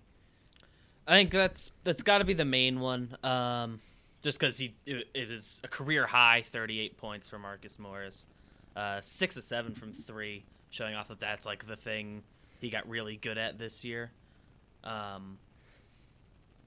[1.06, 3.16] I think that's that's got to be the main one.
[3.22, 3.80] Um,
[4.22, 8.26] just because he it, it is a career high 38 points for Marcus Morris,
[8.76, 12.22] uh, six of seven from three, showing off that that's like the thing
[12.60, 14.12] he got really good at this year.
[14.84, 15.38] Um,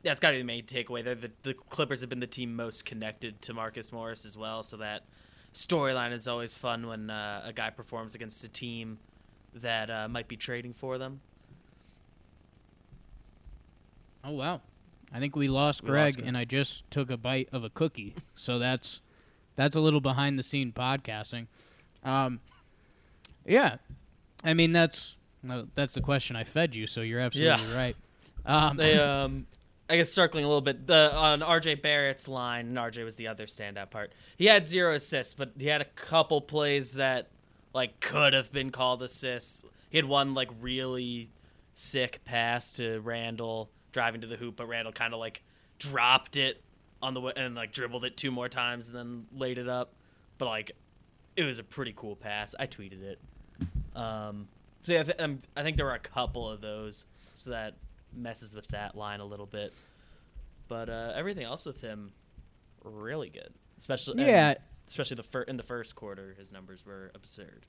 [0.03, 1.03] that's got to be the main takeaway.
[1.03, 4.61] They're the, the Clippers have been the team most connected to Marcus Morris as well,
[4.61, 5.03] so that
[5.53, 8.99] storyline is always fun when uh, a guy performs against a team
[9.55, 11.21] that uh, might be trading for them.
[14.23, 14.61] Oh wow.
[15.13, 17.69] I think we lost We Greg lost and I just took a bite of a
[17.69, 18.15] cookie.
[18.35, 19.01] So that's
[19.55, 21.47] that's a little behind the scene podcasting.
[22.03, 22.39] Um
[23.45, 23.77] yeah.
[24.43, 25.17] I mean that's
[25.75, 27.77] that's the question I fed you, so you're absolutely Yeah.
[27.77, 27.95] right.
[28.45, 29.47] Um they um
[29.89, 33.27] I guess circling a little bit the on RJ Barrett's line, and RJ was the
[33.27, 34.13] other standout part.
[34.35, 37.29] He had zero assists, but he had a couple plays that
[37.73, 39.63] like could have been called assists.
[39.89, 41.29] He had one like really
[41.75, 45.41] sick pass to Randle driving to the hoop, but Randle kind of like
[45.79, 46.61] dropped it
[47.01, 49.93] on the way and like dribbled it two more times and then laid it up.
[50.37, 50.71] But like
[51.37, 52.53] it was a pretty cool pass.
[52.59, 53.19] I tweeted it.
[53.95, 54.49] Um,
[54.81, 57.05] so yeah, I, th- um, I think there were a couple of those,
[57.35, 57.75] so that
[58.13, 59.73] messes with that line a little bit.
[60.67, 62.11] But uh, everything else with him,
[62.83, 63.53] really good.
[63.79, 64.55] Especially Yeah.
[64.87, 67.65] especially the fir- in the first quarter, his numbers were absurd.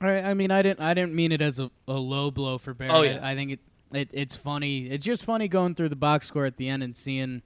[0.00, 0.80] I, I mean, I didn't.
[0.80, 2.94] I didn't mean it as a, a low blow for Barrett.
[2.94, 3.18] Oh, yeah.
[3.20, 3.60] I, I think it,
[3.96, 4.10] it.
[4.12, 4.86] It's funny.
[4.86, 7.42] It's just funny going through the box score at the end and seeing,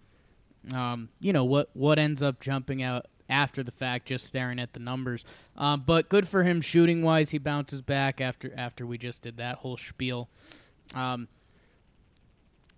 [0.73, 4.07] um, you know what what ends up jumping out after the fact.
[4.07, 5.25] Just staring at the numbers.
[5.57, 7.31] Um, but good for him shooting wise.
[7.31, 10.29] He bounces back after after we just did that whole spiel.
[10.95, 11.29] Um,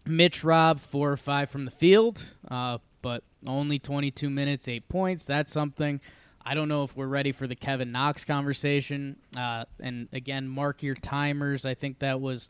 [0.07, 5.25] Mitch Robb four or five from the field, uh, but only 22 minutes, eight points.
[5.25, 6.01] That's something.
[6.45, 9.17] I don't know if we're ready for the Kevin Knox conversation.
[9.37, 11.65] Uh, and again, mark your timers.
[11.67, 12.49] I think that was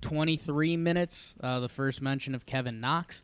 [0.00, 1.34] 23 minutes.
[1.40, 3.22] Uh, the first mention of Kevin Knox.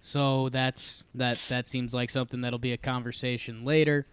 [0.00, 1.38] So that's that.
[1.48, 4.06] That seems like something that'll be a conversation later.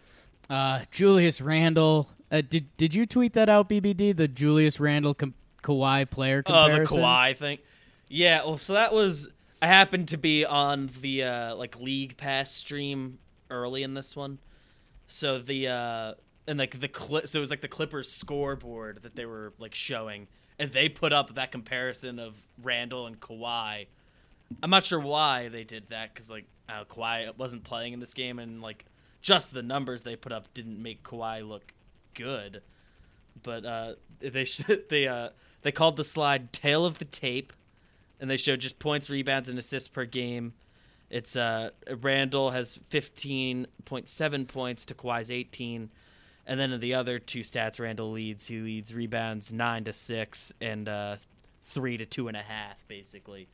[0.49, 2.10] Uh, Julius Randle.
[2.32, 4.15] Uh, did did you tweet that out, BBD?
[4.15, 6.82] The Julius Randle com- Kawhi player comparison.
[6.82, 7.02] Oh, the.
[7.02, 7.58] Kawhi thing.
[8.08, 9.30] Yeah, well, so that was
[9.62, 14.39] I happened to be on the uh, like League Pass stream early in this one,
[15.08, 16.13] so the uh,
[16.47, 19.75] and like the clip, so it was like the Clippers scoreboard that they were like
[19.75, 20.28] showing,
[20.59, 23.87] and they put up that comparison of Randle and Kawhi.
[24.61, 28.13] I'm not sure why they did that because like uh, Kawhi wasn't playing in this
[28.13, 28.85] game, and like
[29.21, 31.73] just the numbers they put up didn't make Kawhi look
[32.13, 32.61] good
[33.43, 35.29] but uh, they sh- they uh,
[35.61, 37.53] they called the slide "tail of the tape,"
[38.19, 40.53] and they showed just points, rebounds, and assists per game.
[41.09, 45.89] It's uh, Randle has fifteen point seven points to Kawhi's eighteen,
[46.49, 48.47] and then in the other two stats, Randle leads.
[48.47, 51.15] He leads rebounds nine to six and uh,
[51.63, 53.47] three to two and a half, basically.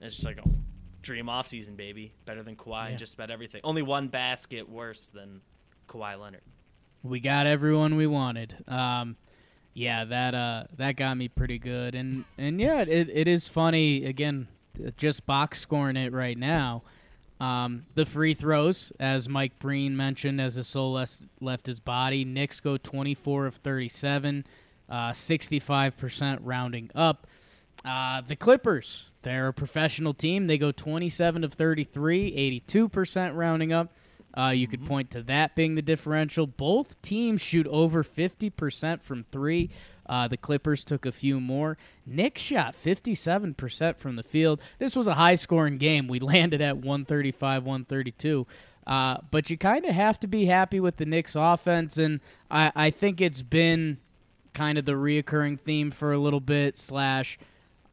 [0.00, 0.48] And it's just like a
[1.02, 2.12] dream off season, baby.
[2.24, 2.92] Better than Kawhi Yeah.
[2.92, 3.60] in just about everything.
[3.62, 5.40] Only one basket worse than
[5.88, 6.42] Kawhi Leonard.
[7.02, 8.56] We got everyone we wanted.
[8.68, 9.16] Um,
[9.72, 14.04] yeah, that uh, that got me pretty good, and and yeah, it it is funny.
[14.04, 14.48] Again,
[14.96, 16.82] just box scoring it right now.
[17.40, 22.22] Um, the free throws, as Mike Breen mentioned, as the soul left, left his body.
[22.22, 24.44] Knicks go 24 of 37,
[24.90, 27.26] uh, 65% rounding up.
[27.82, 30.48] Uh, the Clippers, they're a professional team.
[30.48, 33.94] They go 27 of 33, 82% rounding up.
[34.36, 36.46] Uh, you could point to that being the differential.
[36.46, 39.70] Both teams shoot over 50% from three.
[40.06, 41.78] Uh, the Clippers took a few more.
[42.04, 44.60] Nick shot 57% from the field.
[44.78, 46.08] This was a high scoring game.
[46.08, 48.46] We landed at 135, 132.
[48.86, 51.96] Uh, but you kind of have to be happy with the Knicks offense.
[51.96, 53.98] And I, I think it's been
[54.52, 57.38] kind of the reoccurring theme for a little bit, slash,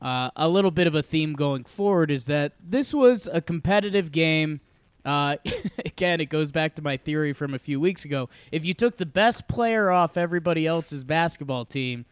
[0.02, 4.12] uh, a little bit of a theme going forward is that this was a competitive
[4.12, 4.62] game.
[5.08, 5.38] Uh,
[5.86, 8.30] again, it goes back to my theory from a few weeks ago.
[8.52, 12.06] If you took the best player off everybody else's basketball team,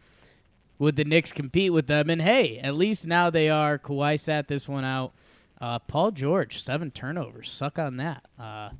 [0.78, 2.08] would the Knicks compete with them?
[2.08, 3.78] And hey, at least now they are.
[3.78, 5.12] Kawhi sat this one out.
[5.60, 7.50] Uh, Paul George, seven turnovers.
[7.50, 8.24] Suck on that.
[8.38, 8.70] Uh,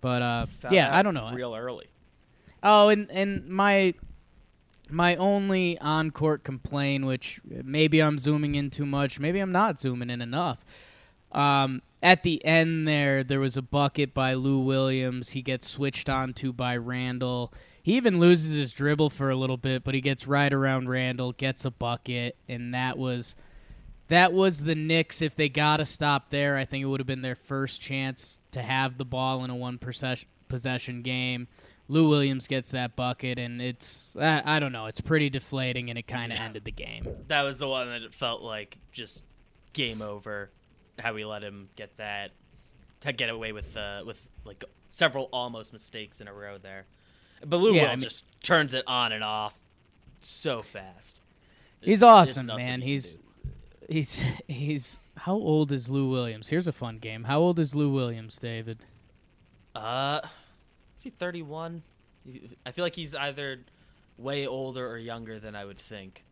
[0.00, 1.30] but uh, yeah, I don't know.
[1.32, 1.86] Real early.
[2.62, 3.94] Oh, and and my
[4.90, 9.78] my only on court complaint, which maybe I'm zooming in too much, maybe I'm not
[9.78, 10.64] zooming in enough.
[11.32, 15.30] Um, at the end there, there was a bucket by Lou Williams.
[15.30, 17.52] He gets switched onto by Randle.
[17.82, 21.32] He even loses his dribble for a little bit, but he gets right around Randle,
[21.32, 23.34] gets a bucket, and that was
[24.08, 25.22] that was the Knicks.
[25.22, 28.40] If they got to stop there, I think it would have been their first chance
[28.50, 31.48] to have the ball in a one possession game.
[31.88, 35.98] Lou Williams gets that bucket, and it's I, I don't know, it's pretty deflating, and
[35.98, 37.06] it kind of ended the game.
[37.28, 39.24] That was the one that it felt like just
[39.72, 40.50] game over.
[40.98, 42.30] How we let him get that,
[43.00, 46.84] to get away with uh, with like several almost mistakes in a row there.
[47.44, 49.54] But Lou Yeah, I mean- just turns it on and off
[50.20, 51.18] so fast.
[51.80, 52.80] He's It's- awesome, it's man.
[52.82, 53.18] He's
[53.88, 56.48] he's he's how old is Lou Williams?
[56.48, 57.24] Here's a fun game.
[57.24, 58.78] How old is Lou Williams, David?
[59.74, 60.20] uh,
[60.98, 61.82] is he thirty one?
[62.64, 63.58] I feel like he's either
[64.18, 66.24] way older or younger than I would think.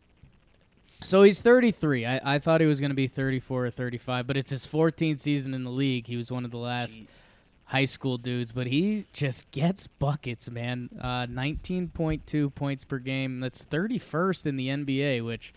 [1.03, 2.07] So he's 33.
[2.07, 5.19] I, I thought he was going to be 34 or 35, but it's his 14th
[5.19, 6.07] season in the league.
[6.07, 7.23] He was one of the last Jeez.
[7.65, 10.91] high school dudes, but he just gets buckets, man.
[11.01, 13.41] Uh, 19.2 points per game.
[13.41, 15.55] That's 31st in the NBA, which,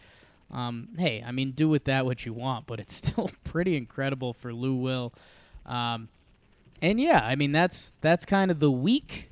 [0.50, 4.34] um, hey, I mean, do with that what you want, but it's still pretty incredible
[4.34, 5.14] for Lou Will.
[5.66, 6.08] Um,
[6.82, 9.30] and yeah, I mean, that's that's kind of the week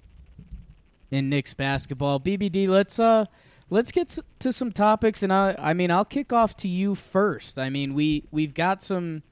[1.09, 2.17] in Knicks basketball.
[2.19, 3.25] BBD, let's uh
[3.71, 7.57] let's get to some topics and I I mean, I'll kick off to you first.
[7.57, 9.23] I mean, we we've got some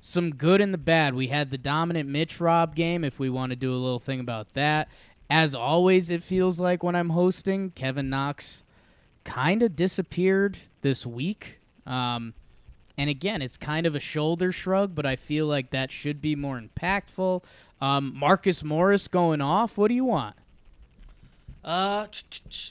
[0.00, 1.14] some good and the bad.
[1.14, 4.18] We had the dominant Mitch Rob game if we want to do a little thing
[4.18, 4.88] about that.
[5.30, 8.64] As always, it feels like when I'm hosting, Kevin Knox
[9.24, 11.60] kind of disappeared this week.
[11.86, 12.34] Um,
[12.98, 16.34] and again, it's kind of a shoulder shrug, but I feel like that should be
[16.34, 17.44] more impactful.
[17.80, 19.78] Um, Marcus Morris going off.
[19.78, 20.36] What do you want?
[21.64, 22.08] Uh,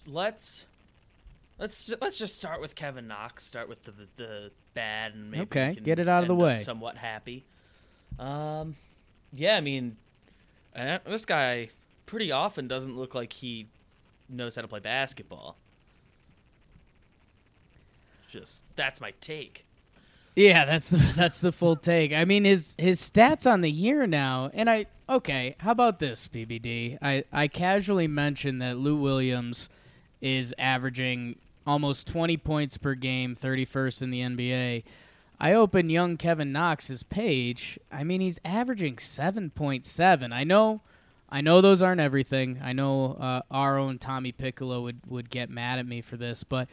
[0.05, 0.65] let's
[1.61, 3.45] let's let's just start with Kevin Knox.
[3.45, 6.55] Start with the the bad and maybe Okay, get it out of the way.
[6.55, 7.45] Somewhat happy.
[8.19, 8.75] Um,
[9.31, 9.95] yeah, I mean,
[10.75, 11.69] uh, this guy
[12.05, 13.67] pretty often doesn't look like he
[14.27, 15.55] knows how to play basketball.
[18.27, 19.65] Just that's my take.
[20.35, 22.11] Yeah, that's the, that's the full take.
[22.11, 25.55] I mean, his his stats on the year now, and I okay.
[25.59, 26.97] How about this, BBD?
[27.01, 29.69] I I casually mentioned that Lou Williams
[30.21, 34.83] is averaging almost 20 points per game, 31st in the NBA.
[35.39, 37.79] I open young Kevin Knox's page.
[37.91, 40.31] I mean, he's averaging 7.7.
[40.31, 40.81] I know,
[41.29, 42.59] I know those aren't everything.
[42.63, 46.43] I know uh, our own Tommy Piccolo would would get mad at me for this,
[46.43, 46.67] but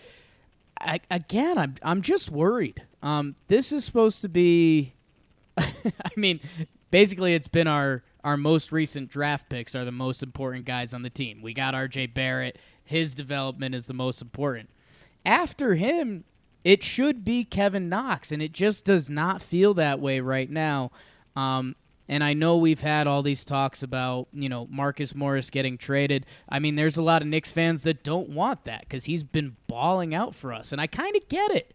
[0.81, 2.83] I, again, I'm I'm just worried.
[3.03, 4.94] Um, this is supposed to be.
[5.59, 6.40] I mean,
[6.90, 11.03] basically, it's been our our most recent draft picks are the most important guys on
[11.03, 11.40] the team.
[11.40, 12.09] We got R.J.
[12.09, 12.59] Barrett.
[12.85, 14.70] His development is the most important.
[15.24, 16.24] After him,
[16.64, 20.90] it should be Kevin Knox, and it just does not feel that way right now.
[21.37, 21.76] Um,
[22.09, 26.24] and I know we've had all these talks about, you know, Marcus Morris getting traded.
[26.48, 29.57] I mean, there's a lot of Knicks fans that don't want that because he's been
[29.66, 30.72] balling out for us.
[30.72, 31.74] And I kind of get it.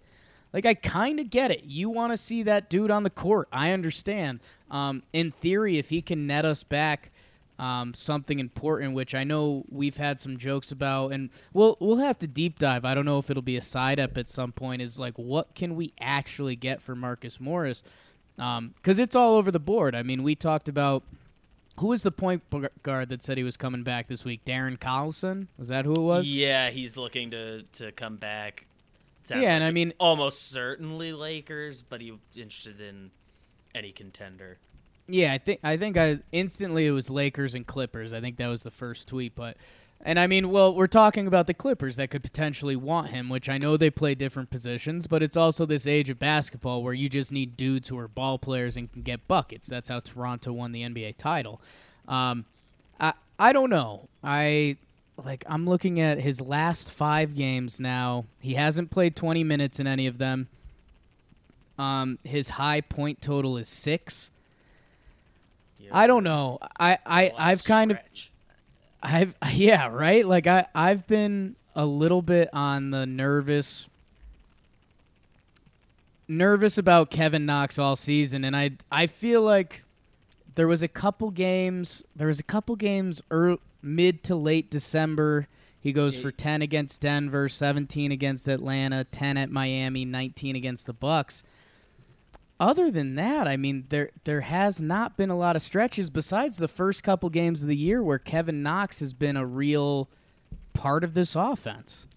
[0.52, 1.64] Like, I kind of get it.
[1.64, 3.48] You want to see that dude on the court.
[3.52, 4.40] I understand.
[4.70, 7.12] Um, in theory, if he can net us back
[7.60, 12.18] um, something important, which I know we've had some jokes about, and we'll we'll have
[12.20, 12.86] to deep dive.
[12.86, 14.82] I don't know if it'll be a side up at some point.
[14.82, 17.84] Is like, what can we actually get for Marcus Morris?
[18.36, 19.94] Because um, it's all over the board.
[19.96, 21.04] I mean, we talked about
[21.80, 22.44] who was the point
[22.84, 24.46] guard that said he was coming back this week?
[24.46, 26.30] Darren Collison was that who it was?
[26.30, 28.66] Yeah, he's looking to to come back.
[29.24, 33.12] Sounds Yeah, and I mean- almost certainly Lakers, but he interested in
[33.74, 34.58] any contender.
[35.08, 38.14] Yeah, I think I think I instantly it was Lakers and Clippers.
[38.14, 39.58] I think that was the first tweet, but
[40.06, 43.48] and I mean, well, we're talking about the Clippers that could potentially want him, which
[43.48, 47.08] I know they play different positions, but it's also this age of basketball where you
[47.08, 49.68] just need dudes who are ball players and can get buckets.
[49.68, 51.62] That's how Toronto won the NBA title.
[52.08, 52.46] Um,
[53.00, 54.10] I I don't know.
[54.24, 54.78] I
[55.24, 58.26] like I'm looking at his last 5 games now.
[58.40, 60.50] He hasn't played 20 minutes in any of them.
[61.78, 64.32] Um, his high point total is 6.
[65.94, 66.60] I don't know.
[66.80, 67.98] I, I I've kind of.
[69.02, 70.26] I've yeah, right?
[70.26, 73.88] Like I I've been a little bit on the nervous
[76.28, 79.84] nervous about Kevin Knox all season and I I feel like
[80.56, 85.48] there was a couple games there was a couple games early, mid to late December
[85.84, 90.94] he goes for 10 against Denver, 17 against Atlanta, 10 at Miami, 19 against the
[90.94, 91.44] Bucks.
[92.64, 96.56] Other than that, I mean, there there has not been a lot of stretches besides
[96.56, 100.08] the first couple games of the year where Kevin Knox has been a real
[100.72, 102.08] part of this offense.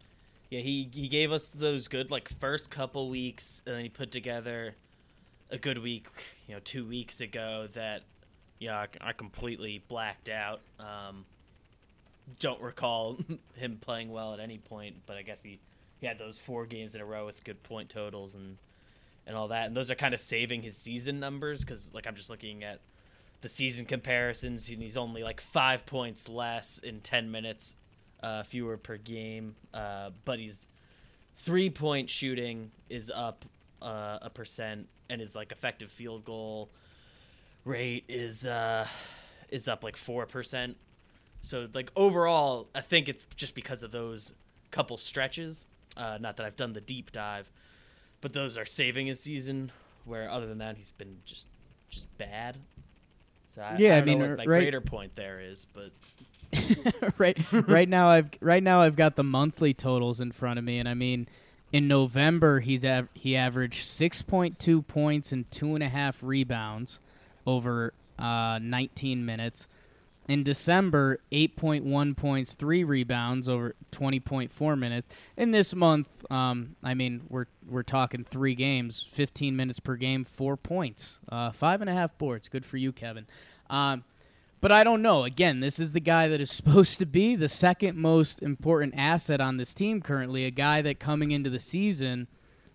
[0.49, 4.13] Yeah, he he gave us those good like first couple weeks, and then he put
[4.13, 4.77] together
[5.51, 6.07] a good week,
[6.47, 8.03] you know, two weeks ago that
[8.61, 10.61] yeah I, I completely blacked out.
[10.79, 11.25] Um,
[12.39, 13.19] don't recall
[13.57, 15.59] him playing well at any point, but I guess he
[16.01, 18.59] he had those four games in a row with good point totals and
[19.27, 22.15] and all that, and those are kind of saving his season numbers because like I'm
[22.15, 22.81] just looking at
[23.41, 27.77] the season comparisons, and he's only like five points less in ten minutes
[28.23, 30.69] uh, fewer per game, uh, but he's
[31.37, 33.45] three point shooting is up
[33.83, 36.71] uh, a percent, and his like effective field goal
[37.65, 38.87] rate is uh,
[39.51, 40.77] is up like four percent.
[41.43, 44.33] So like overall, I think it's just because of those
[44.71, 45.67] couple stretches.
[45.97, 47.51] Uh, not that I've done the deep dive,
[48.27, 49.71] but those are saving his season.
[50.05, 51.47] Where other than that, he's been just
[51.89, 52.57] just bad.
[53.55, 55.93] So I, Yeah, I I, mean, what my right- greater point there is, but
[57.19, 60.79] right right now I've right now I've got the monthly totals in front of me
[60.81, 61.29] and I mean
[61.73, 66.99] in November he's av- he averaged 6.2 points and two and a half rebounds
[67.47, 69.69] over uh, 19 minutes.
[70.29, 75.09] In December, 8.1 points, three rebounds over 20.4 minutes.
[75.37, 80.25] In this month, um, I mean, we're we're talking three games, 15 minutes per game,
[80.25, 82.49] four points, uh, five and a half boards.
[82.49, 83.27] Good for you, Kevin.
[83.71, 84.05] Um,
[84.61, 85.23] but I don't know.
[85.23, 89.41] Again, this is the guy that is supposed to be the second most important asset
[89.41, 90.45] on this team currently.
[90.45, 92.27] A guy that coming into the season,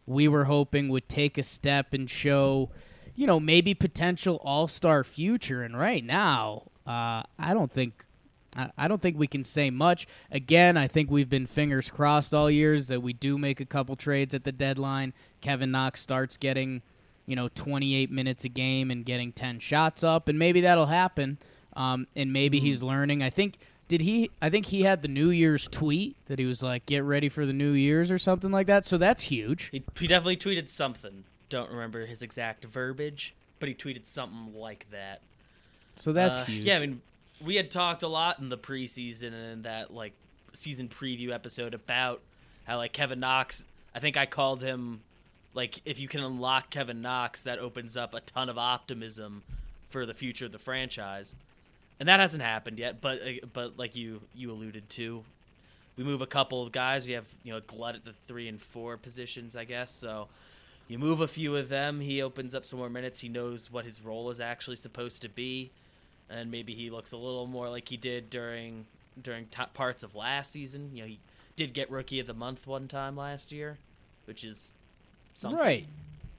[0.05, 2.69] we were hoping would take a step and show,
[3.13, 5.63] you know, maybe potential all star future.
[5.63, 8.05] And right now, uh, I don't think
[8.55, 10.07] I, I don't think we can say much.
[10.31, 13.95] Again, I think we've been fingers crossed all years that we do make a couple
[13.95, 15.13] trades at the deadline.
[15.41, 16.81] Kevin Knox starts getting,
[17.25, 21.37] you know, 28 minutes a game and getting 10 shots up, and maybe that'll happen.
[21.75, 22.65] Um, and maybe Mm-hmm.
[22.65, 23.23] he's learning.
[23.23, 23.57] I think
[23.87, 24.29] did he?
[24.41, 27.45] I think he had the New Year's tweet that he was like, "Get ready for
[27.45, 28.85] the New Year's" or something like that.
[28.85, 29.69] So that's huge.
[29.71, 31.23] He, he definitely tweeted something.
[31.49, 35.21] Don't remember his exact verbiage, but he tweeted something like that.
[36.01, 36.65] So that's Uh, huge.
[36.65, 37.01] Yeah, I mean,
[37.39, 40.13] we had talked a lot in the preseason and in that like
[40.53, 42.21] season preview episode about
[42.65, 43.65] how like Kevin Knox.
[43.93, 45.01] I think I called him
[45.53, 49.43] like if you can unlock Kevin Knox, that opens up a ton of optimism
[49.89, 51.35] for the future of the franchise,
[51.99, 52.99] and that hasn't happened yet.
[52.99, 55.23] But uh, but like you you alluded to,
[55.97, 57.05] we move a couple of guys.
[57.05, 59.91] We have you know glut at the three and four positions, I guess.
[59.91, 60.29] So
[60.87, 61.99] you move a few of them.
[61.99, 63.19] He opens up some more minutes.
[63.19, 65.69] He knows what his role is actually supposed to be,
[66.31, 68.85] and maybe he looks a little more like he did during
[69.21, 70.89] during parts of last season.
[70.93, 71.19] You know, he
[71.55, 73.77] did get rookie of the month one time last year,
[74.25, 74.73] which is
[75.33, 75.59] something.
[75.59, 75.85] Right.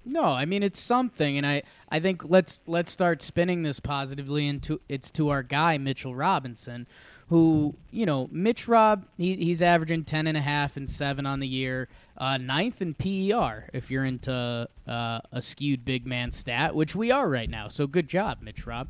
[0.05, 4.49] No, I mean it's something, and I, I think let's let's start spinning this positively
[4.49, 6.89] into it's to our guy Mitchell Robinson,
[7.29, 11.39] who you know Mitch Rob he, he's averaging ten and a half and seven on
[11.39, 11.89] the year,
[12.19, 17.13] uh, ninth in PER if you're into uh, a skewed big man stat, which we
[17.13, 17.69] are right now.
[17.69, 18.89] So good job, Mitch Rob.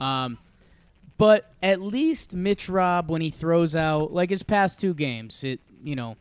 [0.00, 0.38] Um,
[1.18, 5.60] but at least Mitch Rob when he throws out like his past two games, it
[5.82, 6.16] you know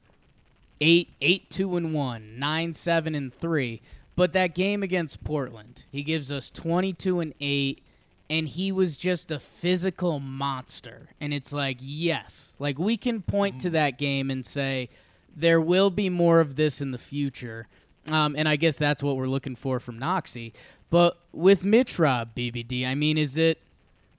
[0.82, 3.82] eight eight two and one, nine seven and three.
[4.16, 7.84] But that game against Portland, he gives us twenty two and eight,
[8.30, 11.10] and he was just a physical monster.
[11.20, 14.90] And it's like, yes, like we can point to that game and say
[15.36, 17.68] there will be more of this in the future.
[18.10, 20.54] Um, and I guess that's what we're looking for from Noxie.
[20.90, 23.60] But with Mitch Rob, BBD, I mean, is it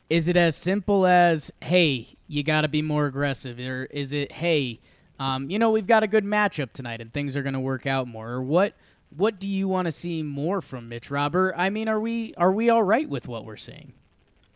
[0.09, 4.32] is it as simple as hey you got to be more aggressive or is it
[4.32, 4.80] hey
[5.18, 7.86] um, you know we've got a good matchup tonight and things are going to work
[7.86, 8.74] out more or what
[9.16, 12.52] what do you want to see more from mitch robert i mean are we are
[12.52, 13.92] we all right with what we're seeing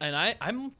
[0.01, 0.72] and I, I'm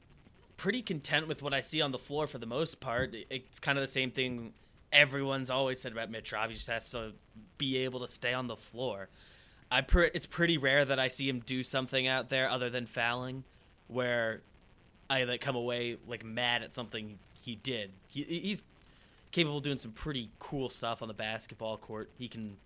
[0.57, 3.15] pretty content with what I see on the floor for the most part.
[3.29, 4.53] It's kind of the same thing
[4.91, 6.49] everyone's always said about Mitch Rob.
[6.49, 7.13] He just has to
[7.57, 9.09] be able to stay on the floor.
[9.69, 12.85] I pre- it's pretty rare that I see him do something out there other than
[12.85, 13.43] fouling,
[13.87, 14.41] where
[15.11, 17.91] I like come away like mad at something he did.
[18.07, 18.63] He, he's
[19.31, 22.09] capable of doing some pretty cool stuff on the basketball court.
[22.17, 22.57] He can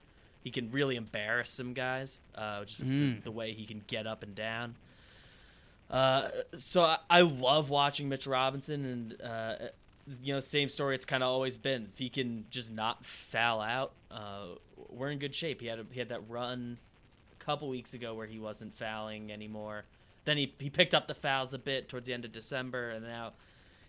[0.43, 3.15] he can really embarrass some guys, uh, just Mm.
[3.17, 4.75] the, the way he can get up and down.
[5.89, 9.55] Uh, so I, I love watching Mitch Robinson, and uh,
[10.23, 10.95] you know, same story.
[10.95, 11.85] It's kind of always been.
[11.85, 14.47] If he can just not foul out, uh,
[14.89, 15.61] we're in good shape.
[15.61, 16.77] He had a, he had that run
[17.39, 19.83] a couple weeks ago where he wasn't fouling anymore.
[20.25, 23.05] Then he he picked up the fouls a bit towards the end of December, and
[23.05, 23.33] now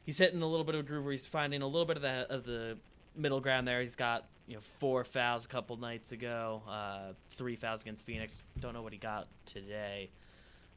[0.05, 2.03] he's hitting a little bit of a groove where he's finding a little bit of
[2.03, 2.77] the of the
[3.17, 3.81] middle ground there.
[3.81, 8.43] He's got you know four fouls a couple nights ago, uh, three fouls against Phoenix.
[8.61, 10.11] Don't know what he got today.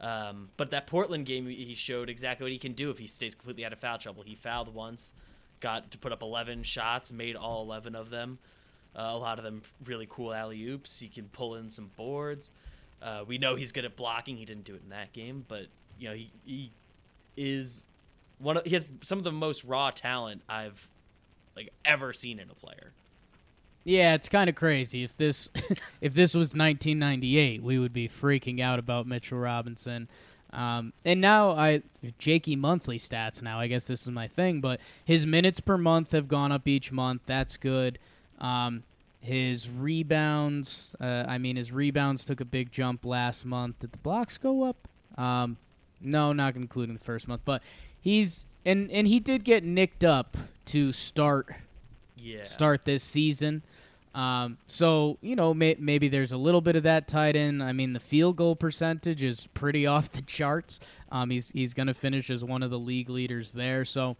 [0.02, 3.36] Um, but that Portland game, he showed exactly what he can do if he stays
[3.36, 4.24] completely out of foul trouble.
[4.24, 5.12] He fouled once,
[5.60, 8.40] got to put up 11 shots, made all 11 of them.
[8.98, 11.00] Uh, a lot of them really cool alley oops.
[11.00, 12.52] He can pull in some boards.
[13.02, 14.38] Uh, we know he's good at blocking.
[14.38, 15.68] He didn't do it in that game, but
[16.00, 16.72] you know he, he
[17.38, 17.86] is
[18.40, 18.58] one.
[18.58, 20.90] Of, he has some of the most raw talent I've
[21.56, 22.92] like ever seen in a player.
[23.84, 25.50] yeah it's kind of crazy if this
[26.02, 30.08] if this was 1998 we would be freaking out about mitchell robinson
[30.52, 31.84] um, and now I
[32.18, 33.60] Jakey monthly stats now.
[33.60, 36.92] I guess this is my thing, but his minutes per month have gone up each
[36.92, 37.22] month.
[37.26, 38.00] That's good.
[38.40, 38.84] Um,
[39.22, 43.80] his rebounds, uh, I mean, his rebounds took a big jump last month.
[43.80, 44.88] Did the blocks go up?
[45.18, 45.58] Um,
[46.02, 47.62] no, not including the first month, but
[48.02, 51.54] he's and and he did get nicked up to start
[52.18, 52.44] Yeah.
[52.44, 53.64] start this season.
[54.16, 57.62] Um, so you know may, maybe there's a little bit of that tied in.
[57.62, 60.80] I mean, the field goal percentage is pretty off the charts.
[61.12, 63.84] Um, he's he's going to finish as one of the league leaders there.
[63.84, 64.16] So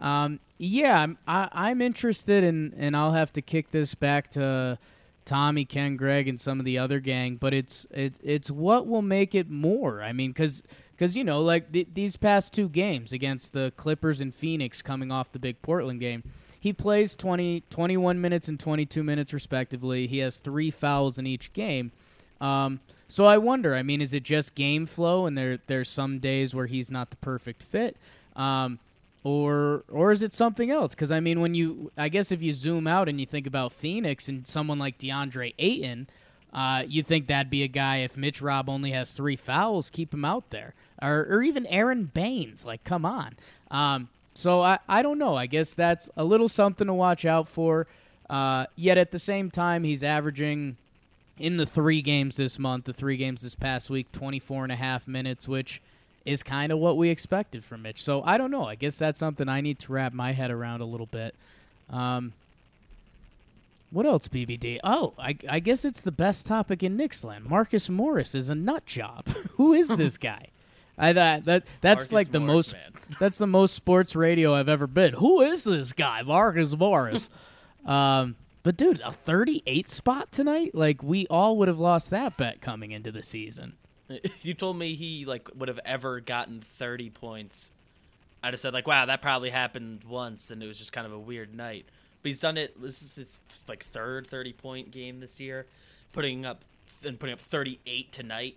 [0.00, 4.78] um, yeah, I'm I, I'm interested in, and I'll have to kick this back to
[5.24, 7.36] Tommy, Ken, Greg, and some of the other gang.
[7.36, 10.02] But it's it's it's what will make it more.
[10.02, 14.20] I mean, because because you know like th- these past two games against the Clippers
[14.20, 16.24] and Phoenix, coming off the big Portland game.
[16.60, 20.08] He plays 20, 21 minutes and 22 minutes respectively.
[20.08, 21.92] He has three fouls in each game.
[22.40, 23.76] Um, so I wonder.
[23.76, 27.10] I mean, is it just game flow, and there there's some days where he's not
[27.10, 27.96] the perfect fit,
[28.36, 28.78] um,
[29.28, 30.94] or or is it something else?
[30.94, 33.72] Because I mean, when you I guess if you zoom out and you think about
[33.72, 36.08] Phoenix and someone like DeAndre Ayton,
[36.52, 40.14] uh, you think that'd be a guy if Mitch Rob only has three fouls, keep
[40.14, 42.64] him out there, or or even Aron Baynes.
[42.64, 43.34] Like, come on.
[43.70, 45.36] Um, so I, I don't know.
[45.36, 47.86] I guess that's a little something to watch out for.
[48.30, 50.76] Uh, yet at the same time, he's averaging
[51.38, 54.76] in the three games this month, the three games this past week, 24 and a
[54.76, 55.82] half minutes, which
[56.28, 58.02] is kind of what we expected from Mitch.
[58.02, 58.64] So I don't know.
[58.64, 61.34] I guess that's something I need to wrap my head around a little bit.
[61.90, 62.34] Um,
[63.90, 64.78] what else, BBD?
[64.84, 67.48] Oh, I, I guess it's the best topic in Nixland.
[67.48, 69.26] Marcus Morris is a nut job.
[69.56, 70.48] Who is this guy?
[70.98, 72.76] I that that that's Marcus like the Morris, most
[73.20, 75.14] that's the most sports radio I've ever been.
[75.14, 77.30] Who is this guy, Marcus Morris?
[77.86, 80.74] um, but dude, a 38 spot tonight?
[80.74, 83.74] Like we all would have lost that bet coming into the season.
[84.42, 87.72] You told me he like would have ever gotten 30 points,
[88.42, 91.12] I'd have said like, wow, that probably happened once, and it was just kind of
[91.12, 91.86] a weird night.
[92.22, 92.80] But he's done it.
[92.80, 95.66] This is his like third 30 point game this year,
[96.12, 96.64] putting up
[97.04, 98.56] and putting up 38 tonight.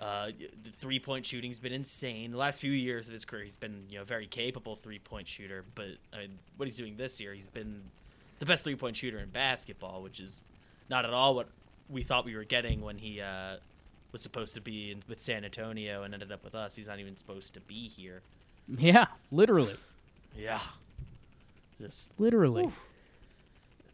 [0.00, 0.30] Uh,
[0.62, 2.30] the three point shooting's been insane.
[2.30, 5.26] The last few years of his career, he's been you know very capable three point
[5.26, 5.64] shooter.
[5.74, 7.82] But I mean, what he's doing this year, he's been
[8.38, 10.42] the best three point shooter in basketball, which is
[10.88, 11.48] not at all what
[11.88, 13.56] we thought we were getting when he uh,
[14.12, 16.74] was supposed to be in, with San Antonio and ended up with us.
[16.74, 18.22] He's not even supposed to be here.
[18.76, 19.76] Yeah, literally,
[20.36, 20.60] Yeah,
[21.80, 22.64] just literally.
[22.64, 22.72] like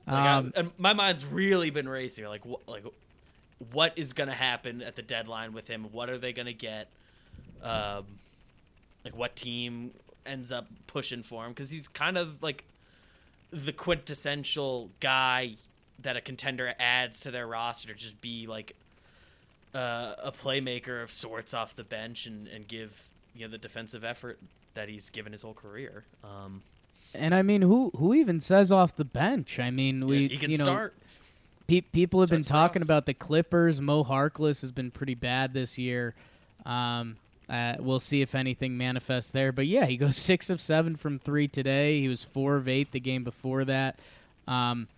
[0.07, 2.27] I- Um, and my mind's really been racing.
[2.27, 2.85] Like, what, like,
[3.73, 5.85] what is gonna happen at the deadline with him?
[5.93, 6.89] What are they gonna get?
[7.63, 8.05] Um,
[9.05, 9.93] like, what team
[10.27, 11.53] ends up pushing for him?
[11.53, 12.65] Because he's kind of like
[13.51, 15.55] the quintessential guy
[16.01, 18.75] that a contender adds to their roster just be like
[19.75, 24.05] uh, a playmaker of sorts off the bench and, and give you know the defensive
[24.05, 24.39] effort
[24.75, 26.05] that he's given his whole career.
[26.23, 26.63] Um,
[27.15, 29.59] and I mean, who who even says off the bench?
[29.59, 30.95] I mean, we he can you know, start.
[31.67, 33.81] Pe- people have been Starts talking about the Clippers.
[33.81, 36.15] Mo Harkless has been pretty bad this year.
[36.67, 37.17] Um,
[37.49, 39.53] uh, we'll see if anything manifests there.
[39.53, 42.01] But yeah, he goes six of seven from three today.
[42.01, 43.99] He was four of eight the game before that.
[44.47, 44.89] Um,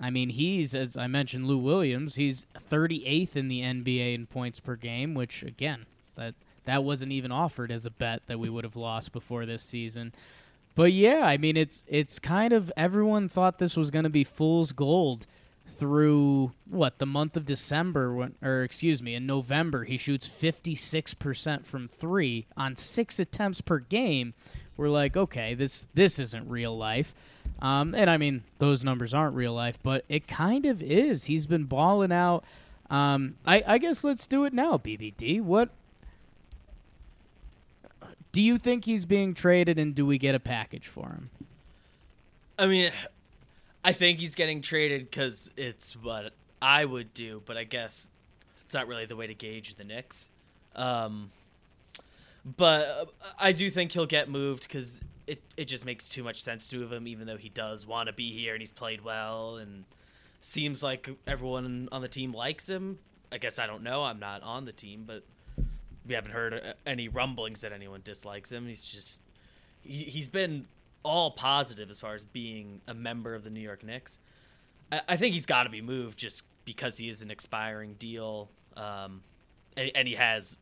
[0.00, 2.14] I mean, he's as I mentioned, Lou Williams.
[2.14, 5.86] He's 38th in the NBA in points per game, which again,
[6.16, 6.34] that
[6.64, 10.12] that wasn't even offered as a bet that we would have lost before this season.
[10.74, 14.24] But yeah, I mean, it's it's kind of everyone thought this was going to be
[14.24, 15.26] fool's gold
[15.66, 21.64] through what the month of December, when, or excuse me, in November, he shoots 56%
[21.64, 24.34] from three on six attempts per game.
[24.76, 27.14] We're like, okay, this this isn't real life.
[27.62, 31.24] Um, and I mean, those numbers aren't real life, but it kind of is.
[31.24, 32.44] He's been balling out.
[32.88, 35.40] Um, I, I guess let's do it now, BBD.
[35.42, 35.70] What
[38.32, 41.30] do you think he's being traded, and do we get a package for him?
[42.58, 42.92] I mean,
[43.84, 48.08] I think he's getting traded because it's what I would do, but I guess
[48.62, 50.30] it's not really the way to gauge the Knicks.
[50.76, 51.30] Um,
[52.44, 53.04] but uh,
[53.38, 56.92] I do think he'll get moved because it, it just makes too much sense to
[56.92, 59.84] him, even though he does want to be here and he's played well and
[60.40, 62.98] seems like everyone on the team likes him.
[63.32, 64.02] I guess I don't know.
[64.02, 65.22] I'm not on the team, but
[66.06, 68.66] we haven't heard uh, any rumblings that anyone dislikes him.
[68.66, 69.20] He's just
[69.82, 70.66] he, he's been
[71.02, 74.18] all positive as far as being a member of the New York Knicks.
[74.90, 78.50] I, I think he's got to be moved just because he is an expiring deal,
[78.76, 79.22] um,
[79.76, 80.56] and, and he has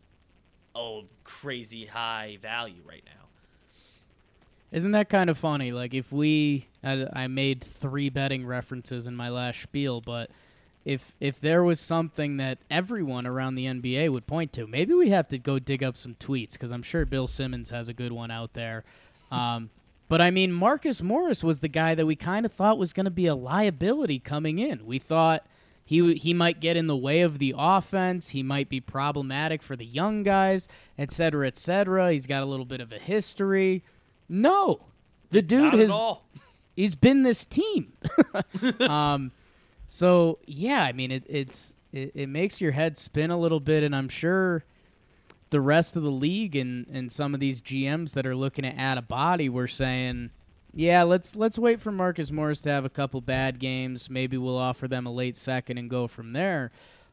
[0.78, 3.12] a crazy high value right now.
[4.70, 5.72] Isn't that kind of funny?
[5.72, 10.30] Like if we, I, I made three betting references in my last spiel, but
[10.84, 15.10] if if there was something that everyone around the NBA would point to, maybe we
[15.10, 18.12] have to go dig up some tweets because I'm sure Bill Simmons has a good
[18.12, 18.84] one out there.
[19.30, 19.70] Um,
[20.08, 23.04] but I mean, Marcus Morris was the guy that we kind of thought was going
[23.04, 24.86] to be a liability coming in.
[24.86, 25.44] We thought
[25.88, 28.28] he he might get in the way of the offense.
[28.28, 30.68] He might be problematic for the young guys,
[30.98, 32.12] et cetera, et cetera.
[32.12, 33.82] He's got a little bit of a history.
[34.28, 34.88] No,
[35.30, 36.16] the dude Not has
[36.76, 37.94] he's been this team.
[38.80, 39.32] um,
[39.86, 43.82] so yeah, I mean it, it's it, it makes your head spin a little bit,
[43.82, 44.66] and I'm sure
[45.48, 48.78] the rest of the league and, and some of these GMs that are looking to
[48.78, 50.32] add a body were saying,
[50.78, 54.08] yeah, let's let's wait for Marcus Morris to have a couple bad games.
[54.08, 56.70] Maybe we'll offer them a late second and go from there.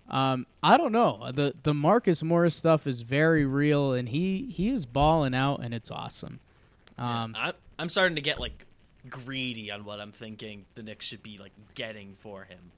[0.08, 1.32] Um, I don't know.
[1.34, 5.74] the The Marcus Morris stuff is very real, and he he is balling out, and
[5.74, 6.42] it's awesome.
[7.00, 8.68] Um, I, I'm starting to get like
[9.10, 12.72] greedy on what I'm thinking the Knicks should be like getting for him.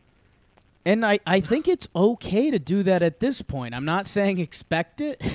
[0.85, 3.75] And I, I think it's okay to do that at this point.
[3.75, 5.21] I'm not saying expect it.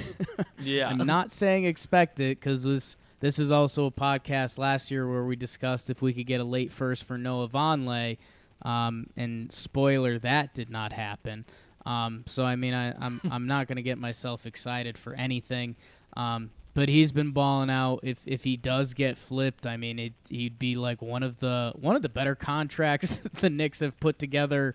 [0.59, 0.89] Yeah.
[0.89, 5.25] I'm not saying expect it because this this is also a podcast last year where
[5.25, 8.18] we discussed if we could get a late first for Noah Vonleh.
[8.62, 11.45] Um, and spoiler, that did not happen.
[11.87, 15.77] Um, so I mean, I, I'm I'm not going to get myself excited for anything.
[16.16, 18.01] Um, but he's been balling out.
[18.03, 21.73] If if he does get flipped, I mean, it, he'd be like one of the
[21.77, 24.75] one of the better contracts the Knicks have put together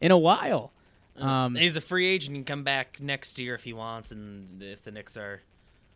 [0.00, 0.72] in a while.
[1.16, 2.36] Um, He's a free agent.
[2.36, 5.42] He can come back next year if he wants, and if the Knicks are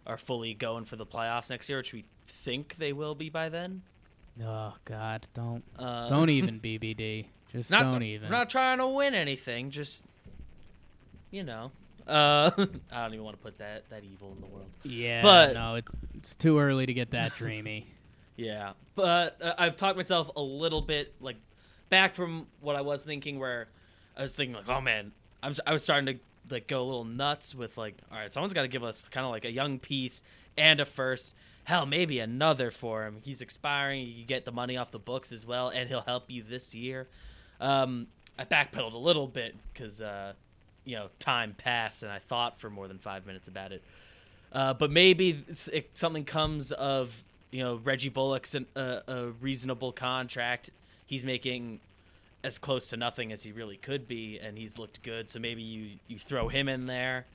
[0.07, 3.49] are fully going for the playoffs next year, which we think they will be by
[3.49, 3.83] then.
[4.45, 7.27] oh God, don't Uh, don't even BBD.
[7.53, 8.27] Just not, don't even.
[8.27, 9.71] I'm not trying to win anything.
[9.71, 10.05] Just
[11.31, 11.71] you know,
[12.07, 12.51] uh,
[12.93, 14.71] I don't even want to put that that evil in the world.
[14.85, 17.87] yeah, but- no, it's it's too early to get that dreamy.
[18.37, 21.37] Yeah, but uh, I've talked myself a little bit like
[21.91, 23.69] back from what I was thinking, where
[24.17, 26.21] I was thinking like, oh man, I'm I was starting to
[26.51, 29.25] like go a little nuts with like, all right, someone's got to give us kind
[29.25, 30.23] of like a young piece
[30.57, 31.35] and a first.
[31.65, 33.19] Hell, maybe another for him.
[33.23, 34.07] He's expiring.
[34.07, 37.07] You get the money off the books as well, and he'll help you this year.
[37.61, 38.07] Um,
[38.39, 40.33] I backpedaled a little bit because uh,
[40.85, 43.83] you know time passed, and I thought for more than five minutes about it.
[44.53, 49.93] Uh, but maybe it, something comes of you know Reggie Bullock's an, uh, a reasonable
[49.93, 50.71] contract.
[51.07, 51.81] He's making
[52.43, 55.29] as close to nothing as he really could be, and he's looked good.
[55.29, 57.27] So maybe you you throw him in there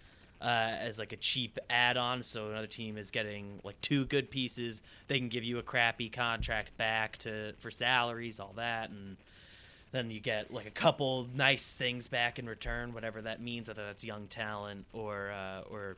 [0.42, 0.46] uh,
[0.80, 2.24] as like a cheap add-on.
[2.24, 4.82] So another team is getting like two good pieces.
[5.08, 9.18] They can give you a crappy contract back to for salaries, all that, and
[9.92, 13.86] then you get like a couple nice things back in return, whatever that means, whether
[13.86, 15.98] that's young talent or uh, or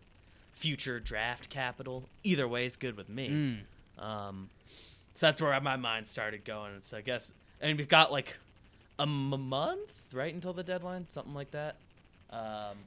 [0.54, 2.04] future draft capital.
[2.24, 3.30] Either way is good with me.
[4.00, 4.04] Mm.
[4.04, 4.50] Um,
[5.16, 6.74] so that's where my mind started going.
[6.82, 8.38] So I guess, and we've got like
[9.00, 11.76] a m- month, right, until the deadline, something like that.
[12.30, 12.78] Um,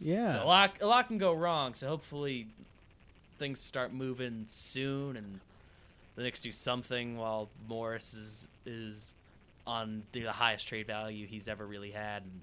[0.00, 0.28] Yeah.
[0.28, 1.74] so a lot, a lot can go wrong.
[1.74, 2.46] So hopefully,
[3.38, 5.40] things start moving soon, and
[6.16, 9.12] the Knicks do something while Morris is is
[9.66, 12.40] on the, the highest trade value he's ever really had, and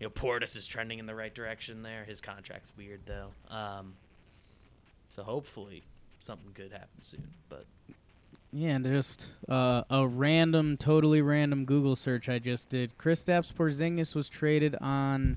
[0.00, 2.04] you know Portis is trending in the right direction there.
[2.04, 3.28] His contract's weird though.
[3.54, 3.94] Um,
[5.10, 5.82] so hopefully
[6.18, 7.28] something good happens soon.
[7.48, 7.64] But
[8.56, 12.96] Yeah, and just uh, a random, totally random Google search I just did.
[12.96, 15.36] Kristaps Porzingis was traded on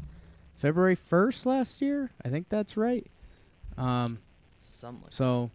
[0.55, 2.11] February 1st last year.
[2.23, 3.05] I think that's right.
[3.77, 4.19] Um,
[4.63, 5.51] something like so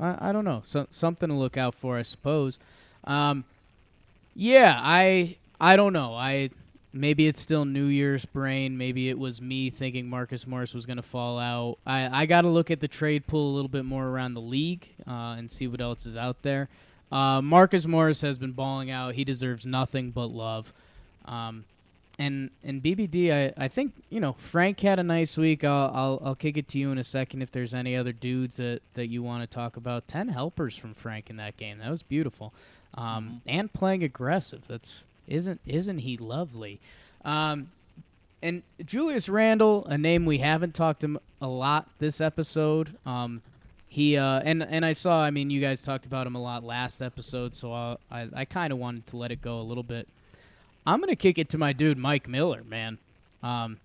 [0.00, 0.62] I, I don't know.
[0.64, 2.58] So something to look out for, I suppose.
[3.04, 3.44] Um,
[4.34, 6.16] yeah, I I don't know.
[6.16, 6.50] I
[6.92, 8.76] maybe it's still New Year's brain.
[8.76, 11.78] Maybe it was me thinking Marcus Morris was going to fall out.
[11.86, 14.40] I I got to look at the trade pool a little bit more around the
[14.40, 16.68] league uh, and see what else is out there.
[17.14, 19.14] Uh, Marcus Morris has been balling out.
[19.14, 20.72] He deserves nothing but love.
[21.26, 21.64] Um,
[22.18, 25.62] and and BBD, I, I think you know Frank had a nice week.
[25.62, 28.56] I'll, I'll I'll kick it to you in a second if there's any other dudes
[28.56, 30.08] that, that you want to talk about.
[30.08, 31.78] Ten helpers from Frank in that game.
[31.78, 32.52] That was beautiful,
[32.94, 34.66] um, and playing aggressive.
[34.66, 36.80] That's isn't isn't he lovely?
[37.24, 37.70] Um,
[38.42, 42.96] and Julius Randle, a name we haven't talked him a lot this episode.
[43.06, 43.42] Um,
[43.94, 45.22] he uh, and and I saw.
[45.22, 48.44] I mean, you guys talked about him a lot last episode, so i I I
[48.44, 50.08] kind of wanted to let it go a little bit.
[50.84, 52.98] I'm gonna kick it to my dude Mike Miller, man.
[53.40, 53.78] Um,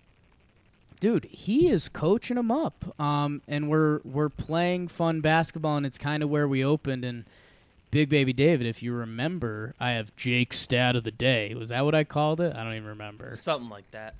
[0.98, 2.92] dude, he is coaching him up.
[3.00, 7.04] Um, and we're we're playing fun basketball, and it's kind of where we opened.
[7.04, 7.24] And
[7.92, 11.54] Big Baby David, if you remember, I have Jake's stat of the day.
[11.54, 12.56] Was that what I called it?
[12.56, 13.36] I don't even remember.
[13.36, 14.16] something like that.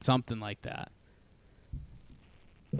[0.00, 0.90] Something like that.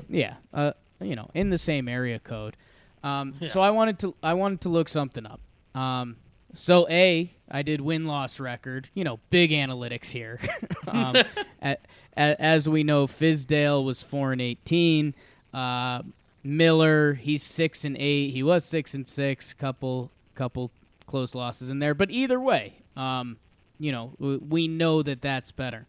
[0.08, 2.56] Yeah, uh, you know, in the same area code.
[3.02, 5.40] Um, So I wanted to I wanted to look something up.
[5.74, 6.16] Um,
[6.54, 8.88] so a I did win loss record.
[8.94, 10.40] You know, big analytics here.
[10.88, 11.16] um,
[11.62, 11.76] a,
[12.16, 15.14] a, as we know, Fizdale was four and eighteen.
[15.54, 16.02] Uh,
[16.42, 18.30] Miller, he's six and eight.
[18.30, 19.52] He was six and six.
[19.54, 20.70] Couple couple
[21.06, 23.36] close losses in there, but either way, um,
[23.78, 25.86] you know, we know that that's better.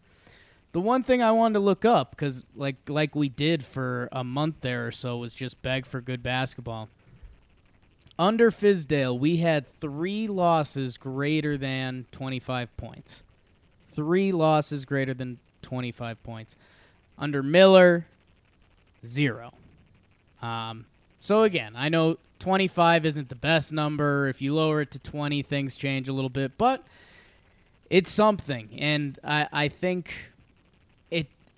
[0.72, 4.24] The one thing I wanted to look up because, like, like we did for a
[4.24, 6.88] month there or so, was just beg for good basketball.
[8.18, 13.22] Under Fizdale, we had three losses greater than 25 points.
[13.90, 16.56] Three losses greater than 25 points.
[17.18, 18.06] Under Miller,
[19.04, 19.52] zero.
[20.40, 20.86] Um,
[21.18, 24.26] so again, I know 25 isn't the best number.
[24.28, 26.84] If you lower it to 20, things change a little bit, but
[27.90, 28.70] it's something.
[28.78, 30.31] And I, I think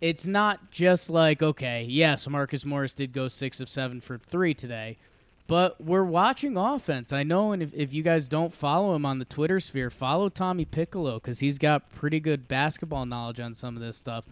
[0.04, 4.52] it's not just like okay, yes, Marcus Morris did go six of seven for three
[4.52, 4.98] today,
[5.46, 7.10] but we're watching offense.
[7.10, 10.28] I know, and if, if you guys don't follow him on the Twitter sphere, follow
[10.28, 14.26] Tommy Piccolo because he's got pretty good basketball knowledge on some of this stuff.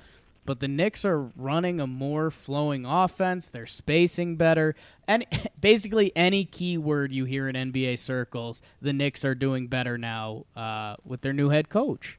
[0.45, 3.49] But the Knicks are running a more flowing offense.
[3.49, 4.75] They're spacing better.
[5.09, 5.25] And
[5.61, 10.97] basically, any keyword you hear in NBA circles, the Knicks are doing better now uh,
[11.03, 12.19] with their new head coach.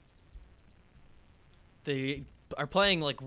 [1.83, 2.23] They
[2.57, 3.19] are playing like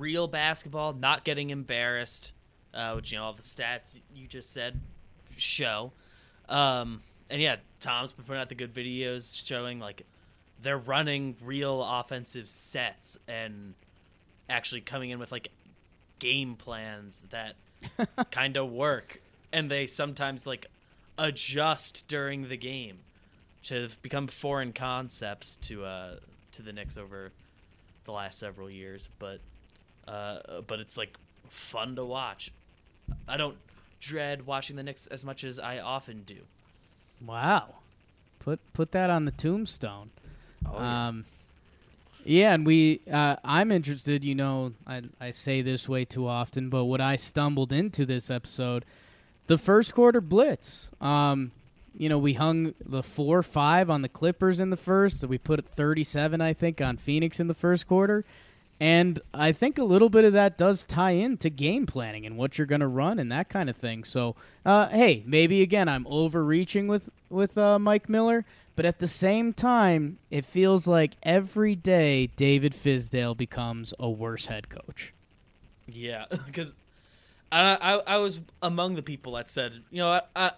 [0.00, 2.32] real basketball, not getting embarrassed.
[2.72, 4.80] uh, which you know all the stats you just said
[5.36, 5.92] show.
[6.48, 10.04] Um, and yeah, Tom's been putting out the good videos showing like
[10.62, 13.74] they're running real offensive sets and
[14.48, 15.48] actually coming in with like
[16.18, 17.54] game plans that
[18.30, 19.22] kind of work
[19.52, 20.66] and they sometimes like
[21.18, 22.98] adjust during the game
[23.58, 26.16] which have become foreign concepts to uh
[26.52, 27.30] to the Knicks over
[28.04, 29.40] the last several years but
[30.08, 31.16] uh but it's like
[31.48, 32.52] fun to watch
[33.28, 33.56] I don't
[34.00, 36.36] dread watching the Knicks as much as I often do
[37.24, 37.74] Wow.
[38.38, 40.10] Put put that on the tombstone.
[40.66, 41.08] Oh, yeah.
[41.08, 41.24] um,
[42.24, 46.68] yeah, and we uh, I'm interested, you know, I I say this way too often,
[46.70, 48.84] but what I stumbled into this episode,
[49.46, 50.88] the first quarter blitz.
[51.00, 51.52] Um,
[51.98, 55.66] you know, we hung the 4-5 on the Clippers in the first, so we put
[55.66, 58.24] 37 I think on Phoenix in the first quarter.
[58.80, 62.56] And I think a little bit of that does tie into game planning and what
[62.56, 64.04] you're going to run and that kind of thing.
[64.04, 69.06] So, uh, hey, maybe again I'm overreaching with with uh, Mike Miller, but at the
[69.06, 75.12] same time, it feels like every day David Fizdale becomes a worse head coach.
[75.86, 76.72] Yeah, because
[77.52, 80.52] I, I I was among the people that said, you know, I I,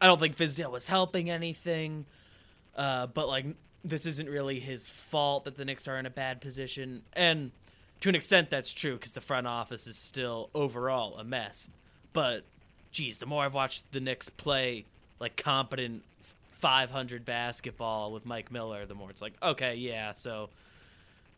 [0.00, 2.06] I don't think Fizdale was helping anything,
[2.76, 3.44] uh, but like
[3.84, 7.50] this isn't really his fault that the Knicks are in a bad position, and
[8.00, 11.70] to an extent that's true because the front office is still overall a mess.
[12.12, 12.44] But
[12.90, 14.84] geez, the more I've watched the Knicks play
[15.20, 16.02] like competent
[16.60, 20.48] 500 basketball with Mike Miller, the more it's like, okay, yeah, so,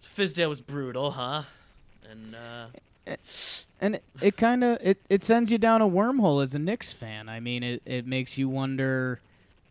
[0.01, 1.43] so Fizdale was brutal, huh?
[2.11, 2.67] And uh,
[3.81, 6.93] And it, it kind of it, it sends you down a wormhole as a Knicks
[6.93, 7.29] fan.
[7.29, 9.21] I mean, it, it makes you wonder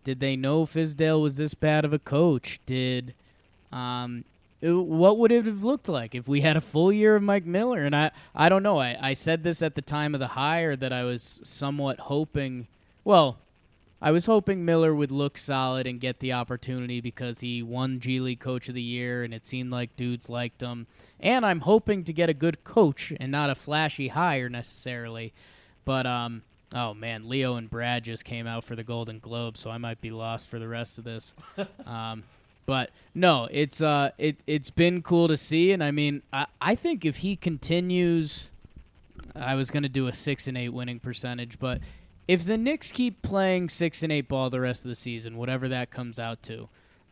[0.03, 2.59] did they know Fizdale was this bad of a coach?
[2.65, 3.13] Did
[3.71, 4.25] um
[4.61, 7.81] what would it have looked like if we had a full year of Mike Miller?
[7.81, 8.79] And I I don't know.
[8.79, 12.67] I, I said this at the time of the hire that I was somewhat hoping
[13.03, 13.37] well,
[14.01, 18.19] I was hoping Miller would look solid and get the opportunity because he won G
[18.19, 20.87] League Coach of the Year and it seemed like dudes liked him.
[21.19, 25.33] And I'm hoping to get a good coach and not a flashy hire necessarily.
[25.85, 26.43] But um
[26.73, 30.01] oh man, Leo and Brad just came out for the Golden Globe, so I might
[30.01, 31.33] be lost for the rest of this.
[31.85, 32.23] um
[32.65, 36.75] but no, it's uh it it's been cool to see and I mean I, I
[36.75, 38.49] think if he continues
[39.35, 41.79] I was going to do a 6 and 8 winning percentage, but
[42.27, 45.67] if the Knicks keep playing 6 and 8 ball the rest of the season, whatever
[45.67, 46.69] that comes out to,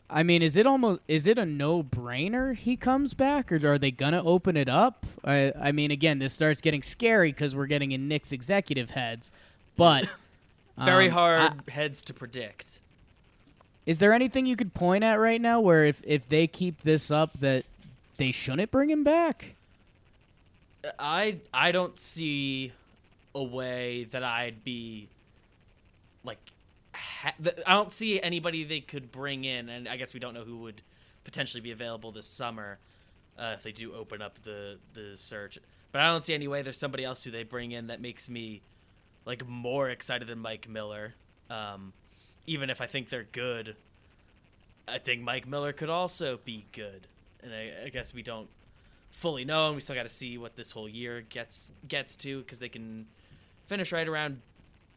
[0.10, 3.92] I mean, is it almost is it a no-brainer he comes back or are they
[3.92, 5.06] going to open it up?
[5.24, 9.32] I I mean, again, this starts getting scary cuz we're getting in Knicks executive heads,
[9.78, 10.08] but
[10.78, 12.80] very um, hard I- heads to predict.
[13.86, 17.12] is there anything you could point at right now where if if they keep this
[17.12, 17.66] up that
[18.18, 19.56] they shouldn't bring him back?
[21.00, 22.72] I I don't see
[23.36, 25.08] a way that I'd be
[26.24, 26.40] like
[26.94, 27.34] ha-
[27.66, 30.58] I don't see anybody they could bring in, and I guess we don't know who
[30.58, 30.82] would
[31.24, 32.80] potentially be available this summer
[33.38, 35.60] uh, if they do open up the the search.
[35.92, 38.30] But I don't see any way there's somebody else who they bring in that makes
[38.30, 38.62] me
[39.26, 41.14] like more excited than Mike Miller.
[41.50, 41.94] Um,
[42.48, 43.76] even if I think they're good,
[44.88, 47.08] I think Mike Miller could also be good,
[47.44, 48.48] and I, I guess we don't
[49.12, 52.40] fully know, and we still got to see what this whole year gets gets to
[52.42, 53.06] because they can
[53.68, 54.42] finish right around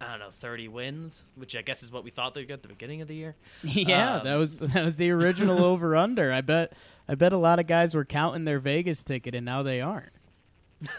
[0.00, 2.62] I don't know thirty wins, which I guess is what we thought they'd get at
[2.62, 3.34] the beginning of the year.
[3.62, 6.32] yeah, Um, that was that was the original over under.
[6.32, 6.72] I bet
[7.08, 10.12] I bet a lot of guys were counting their Vegas ticket and now they aren't.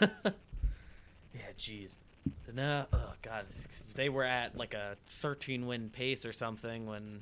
[1.34, 1.98] Yeah, jeez.
[2.54, 3.44] No, oh god,
[3.94, 7.20] they were at like a thirteen win pace or something when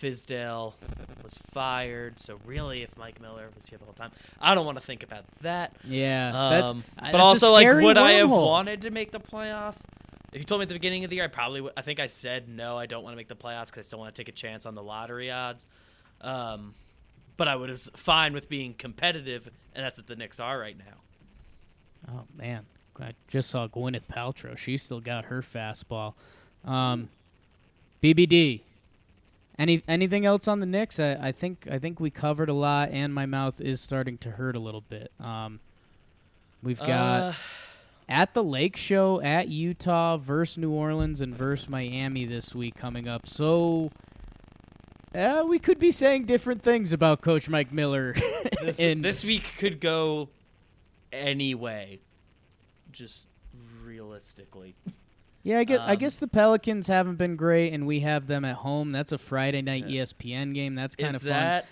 [0.00, 0.74] Fizdale
[1.22, 2.18] was fired.
[2.18, 4.10] So really, if Mike Miller was here the whole time,
[4.40, 5.74] I don't want to think about that.
[5.84, 9.84] Yeah, Um, but that's a also, like, would I have wanted to make the playoffs?
[10.32, 11.72] If you told me at the beginning of the year, I probably would.
[11.76, 12.76] I think I said no.
[12.76, 14.66] I don't want to make the playoffs because I still want to take a chance
[14.66, 15.66] on the lottery odds.
[16.20, 16.74] Um,
[17.36, 20.76] but I would have fine with being competitive, and that's what the Knicks are right
[20.76, 22.14] now.
[22.14, 22.66] Oh man,
[23.00, 24.56] I just saw Gwyneth Paltrow.
[24.56, 26.14] She still got her fastball.
[26.64, 27.08] Um,
[28.02, 28.60] BBD.
[29.58, 31.00] Any anything else on the Knicks?
[31.00, 34.32] I, I think I think we covered a lot, and my mouth is starting to
[34.32, 35.10] hurt a little bit.
[35.18, 35.58] Um,
[36.62, 36.88] we've got
[37.22, 37.32] Uh,
[38.08, 43.08] at the Lake Show at Utah versus New Orleans and versus Miami this week coming
[43.08, 43.28] up.
[43.28, 43.90] So.
[45.14, 48.14] Uh, we could be saying different things about Coach Mike Miller.
[48.60, 50.28] this, in this week could go
[51.10, 52.00] any way,
[52.98, 53.28] just
[53.84, 54.74] realistically.
[55.42, 58.44] Yeah, I guess, I Um, guess the Pelicans haven't been great, and we have them
[58.44, 58.92] at home.
[58.92, 60.74] That's a Friday night E ESPN game.
[60.74, 61.30] That's kind of fun.
[61.30, 61.66] that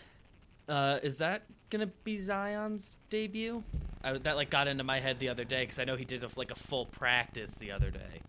[0.68, 3.62] uh, is that gonna be Zion's debut?
[4.02, 6.22] I, that like got into my head the other day because I know he did
[6.24, 8.20] a, like a full practice the other day.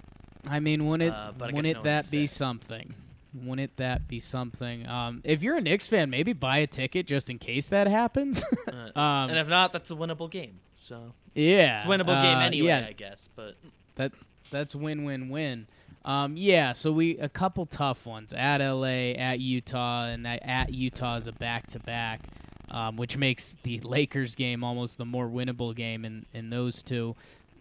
[0.48, 2.36] I mean, wouldn't it, Uh, but wouldn't no that be sick.
[2.38, 2.94] something?
[3.34, 4.88] Wouldn't that be something?
[4.88, 8.44] Um, if you're a Knicks fan, maybe buy a ticket just in case that happens.
[8.68, 10.60] Uh, um, and if not, that's a winnable game.
[10.76, 13.30] So yeah, it's a winnable game uh, anyway, Yeah, I guess.
[13.34, 13.56] But
[13.96, 14.12] that
[14.52, 15.68] that's win win win.
[16.04, 20.74] Um, yeah, so we a couple tough ones at LA, at Utah, and that at
[20.74, 22.22] Utah is a back to back,
[22.96, 27.16] which makes the Lakers game almost the more winnable game in in those two.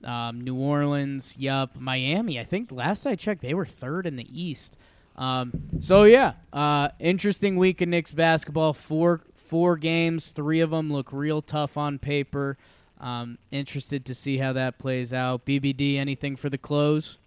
[0.04, 1.76] Um, New Orleans, yup.
[1.76, 4.76] Miami, I think last I checked, they were third in the East.
[5.16, 8.72] Um, so yeah, uh, interesting week of Knicks basketball.
[8.72, 12.56] Four four games, three of them look real tough on paper.
[13.00, 15.44] Um, interested to see how that plays out.
[15.44, 17.18] BBD, anything for the close?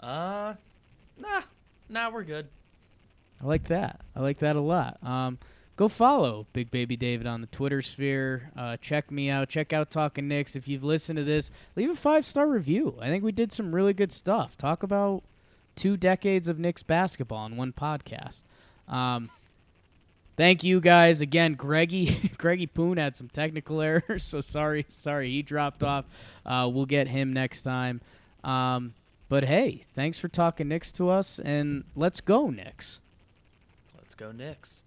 [0.00, 0.54] uh,
[1.18, 1.42] nah,
[1.88, 2.46] nah, we're good.
[3.42, 4.00] I like that.
[4.14, 4.98] I like that a lot.
[5.02, 5.38] Um,
[5.76, 8.50] go follow Big Baby David on the Twitter sphere.
[8.56, 9.48] Uh, check me out.
[9.48, 10.56] Check out Talking Knicks.
[10.56, 12.96] If you've listened to this, leave a five star review.
[13.00, 14.56] I think we did some really good stuff.
[14.56, 15.22] Talk about
[15.76, 18.42] two decades of Knicks basketball in one podcast.
[18.88, 19.30] Um,
[20.36, 21.54] thank you guys again.
[21.54, 26.06] Greggy Greggy Poon had some technical errors, so sorry, sorry he dropped off.
[26.44, 28.00] Uh, we'll get him next time.
[28.42, 28.94] Um,
[29.28, 33.00] but hey, thanks for talking Knicks to us, and let's go Knicks.
[33.96, 34.82] Let's go Knicks.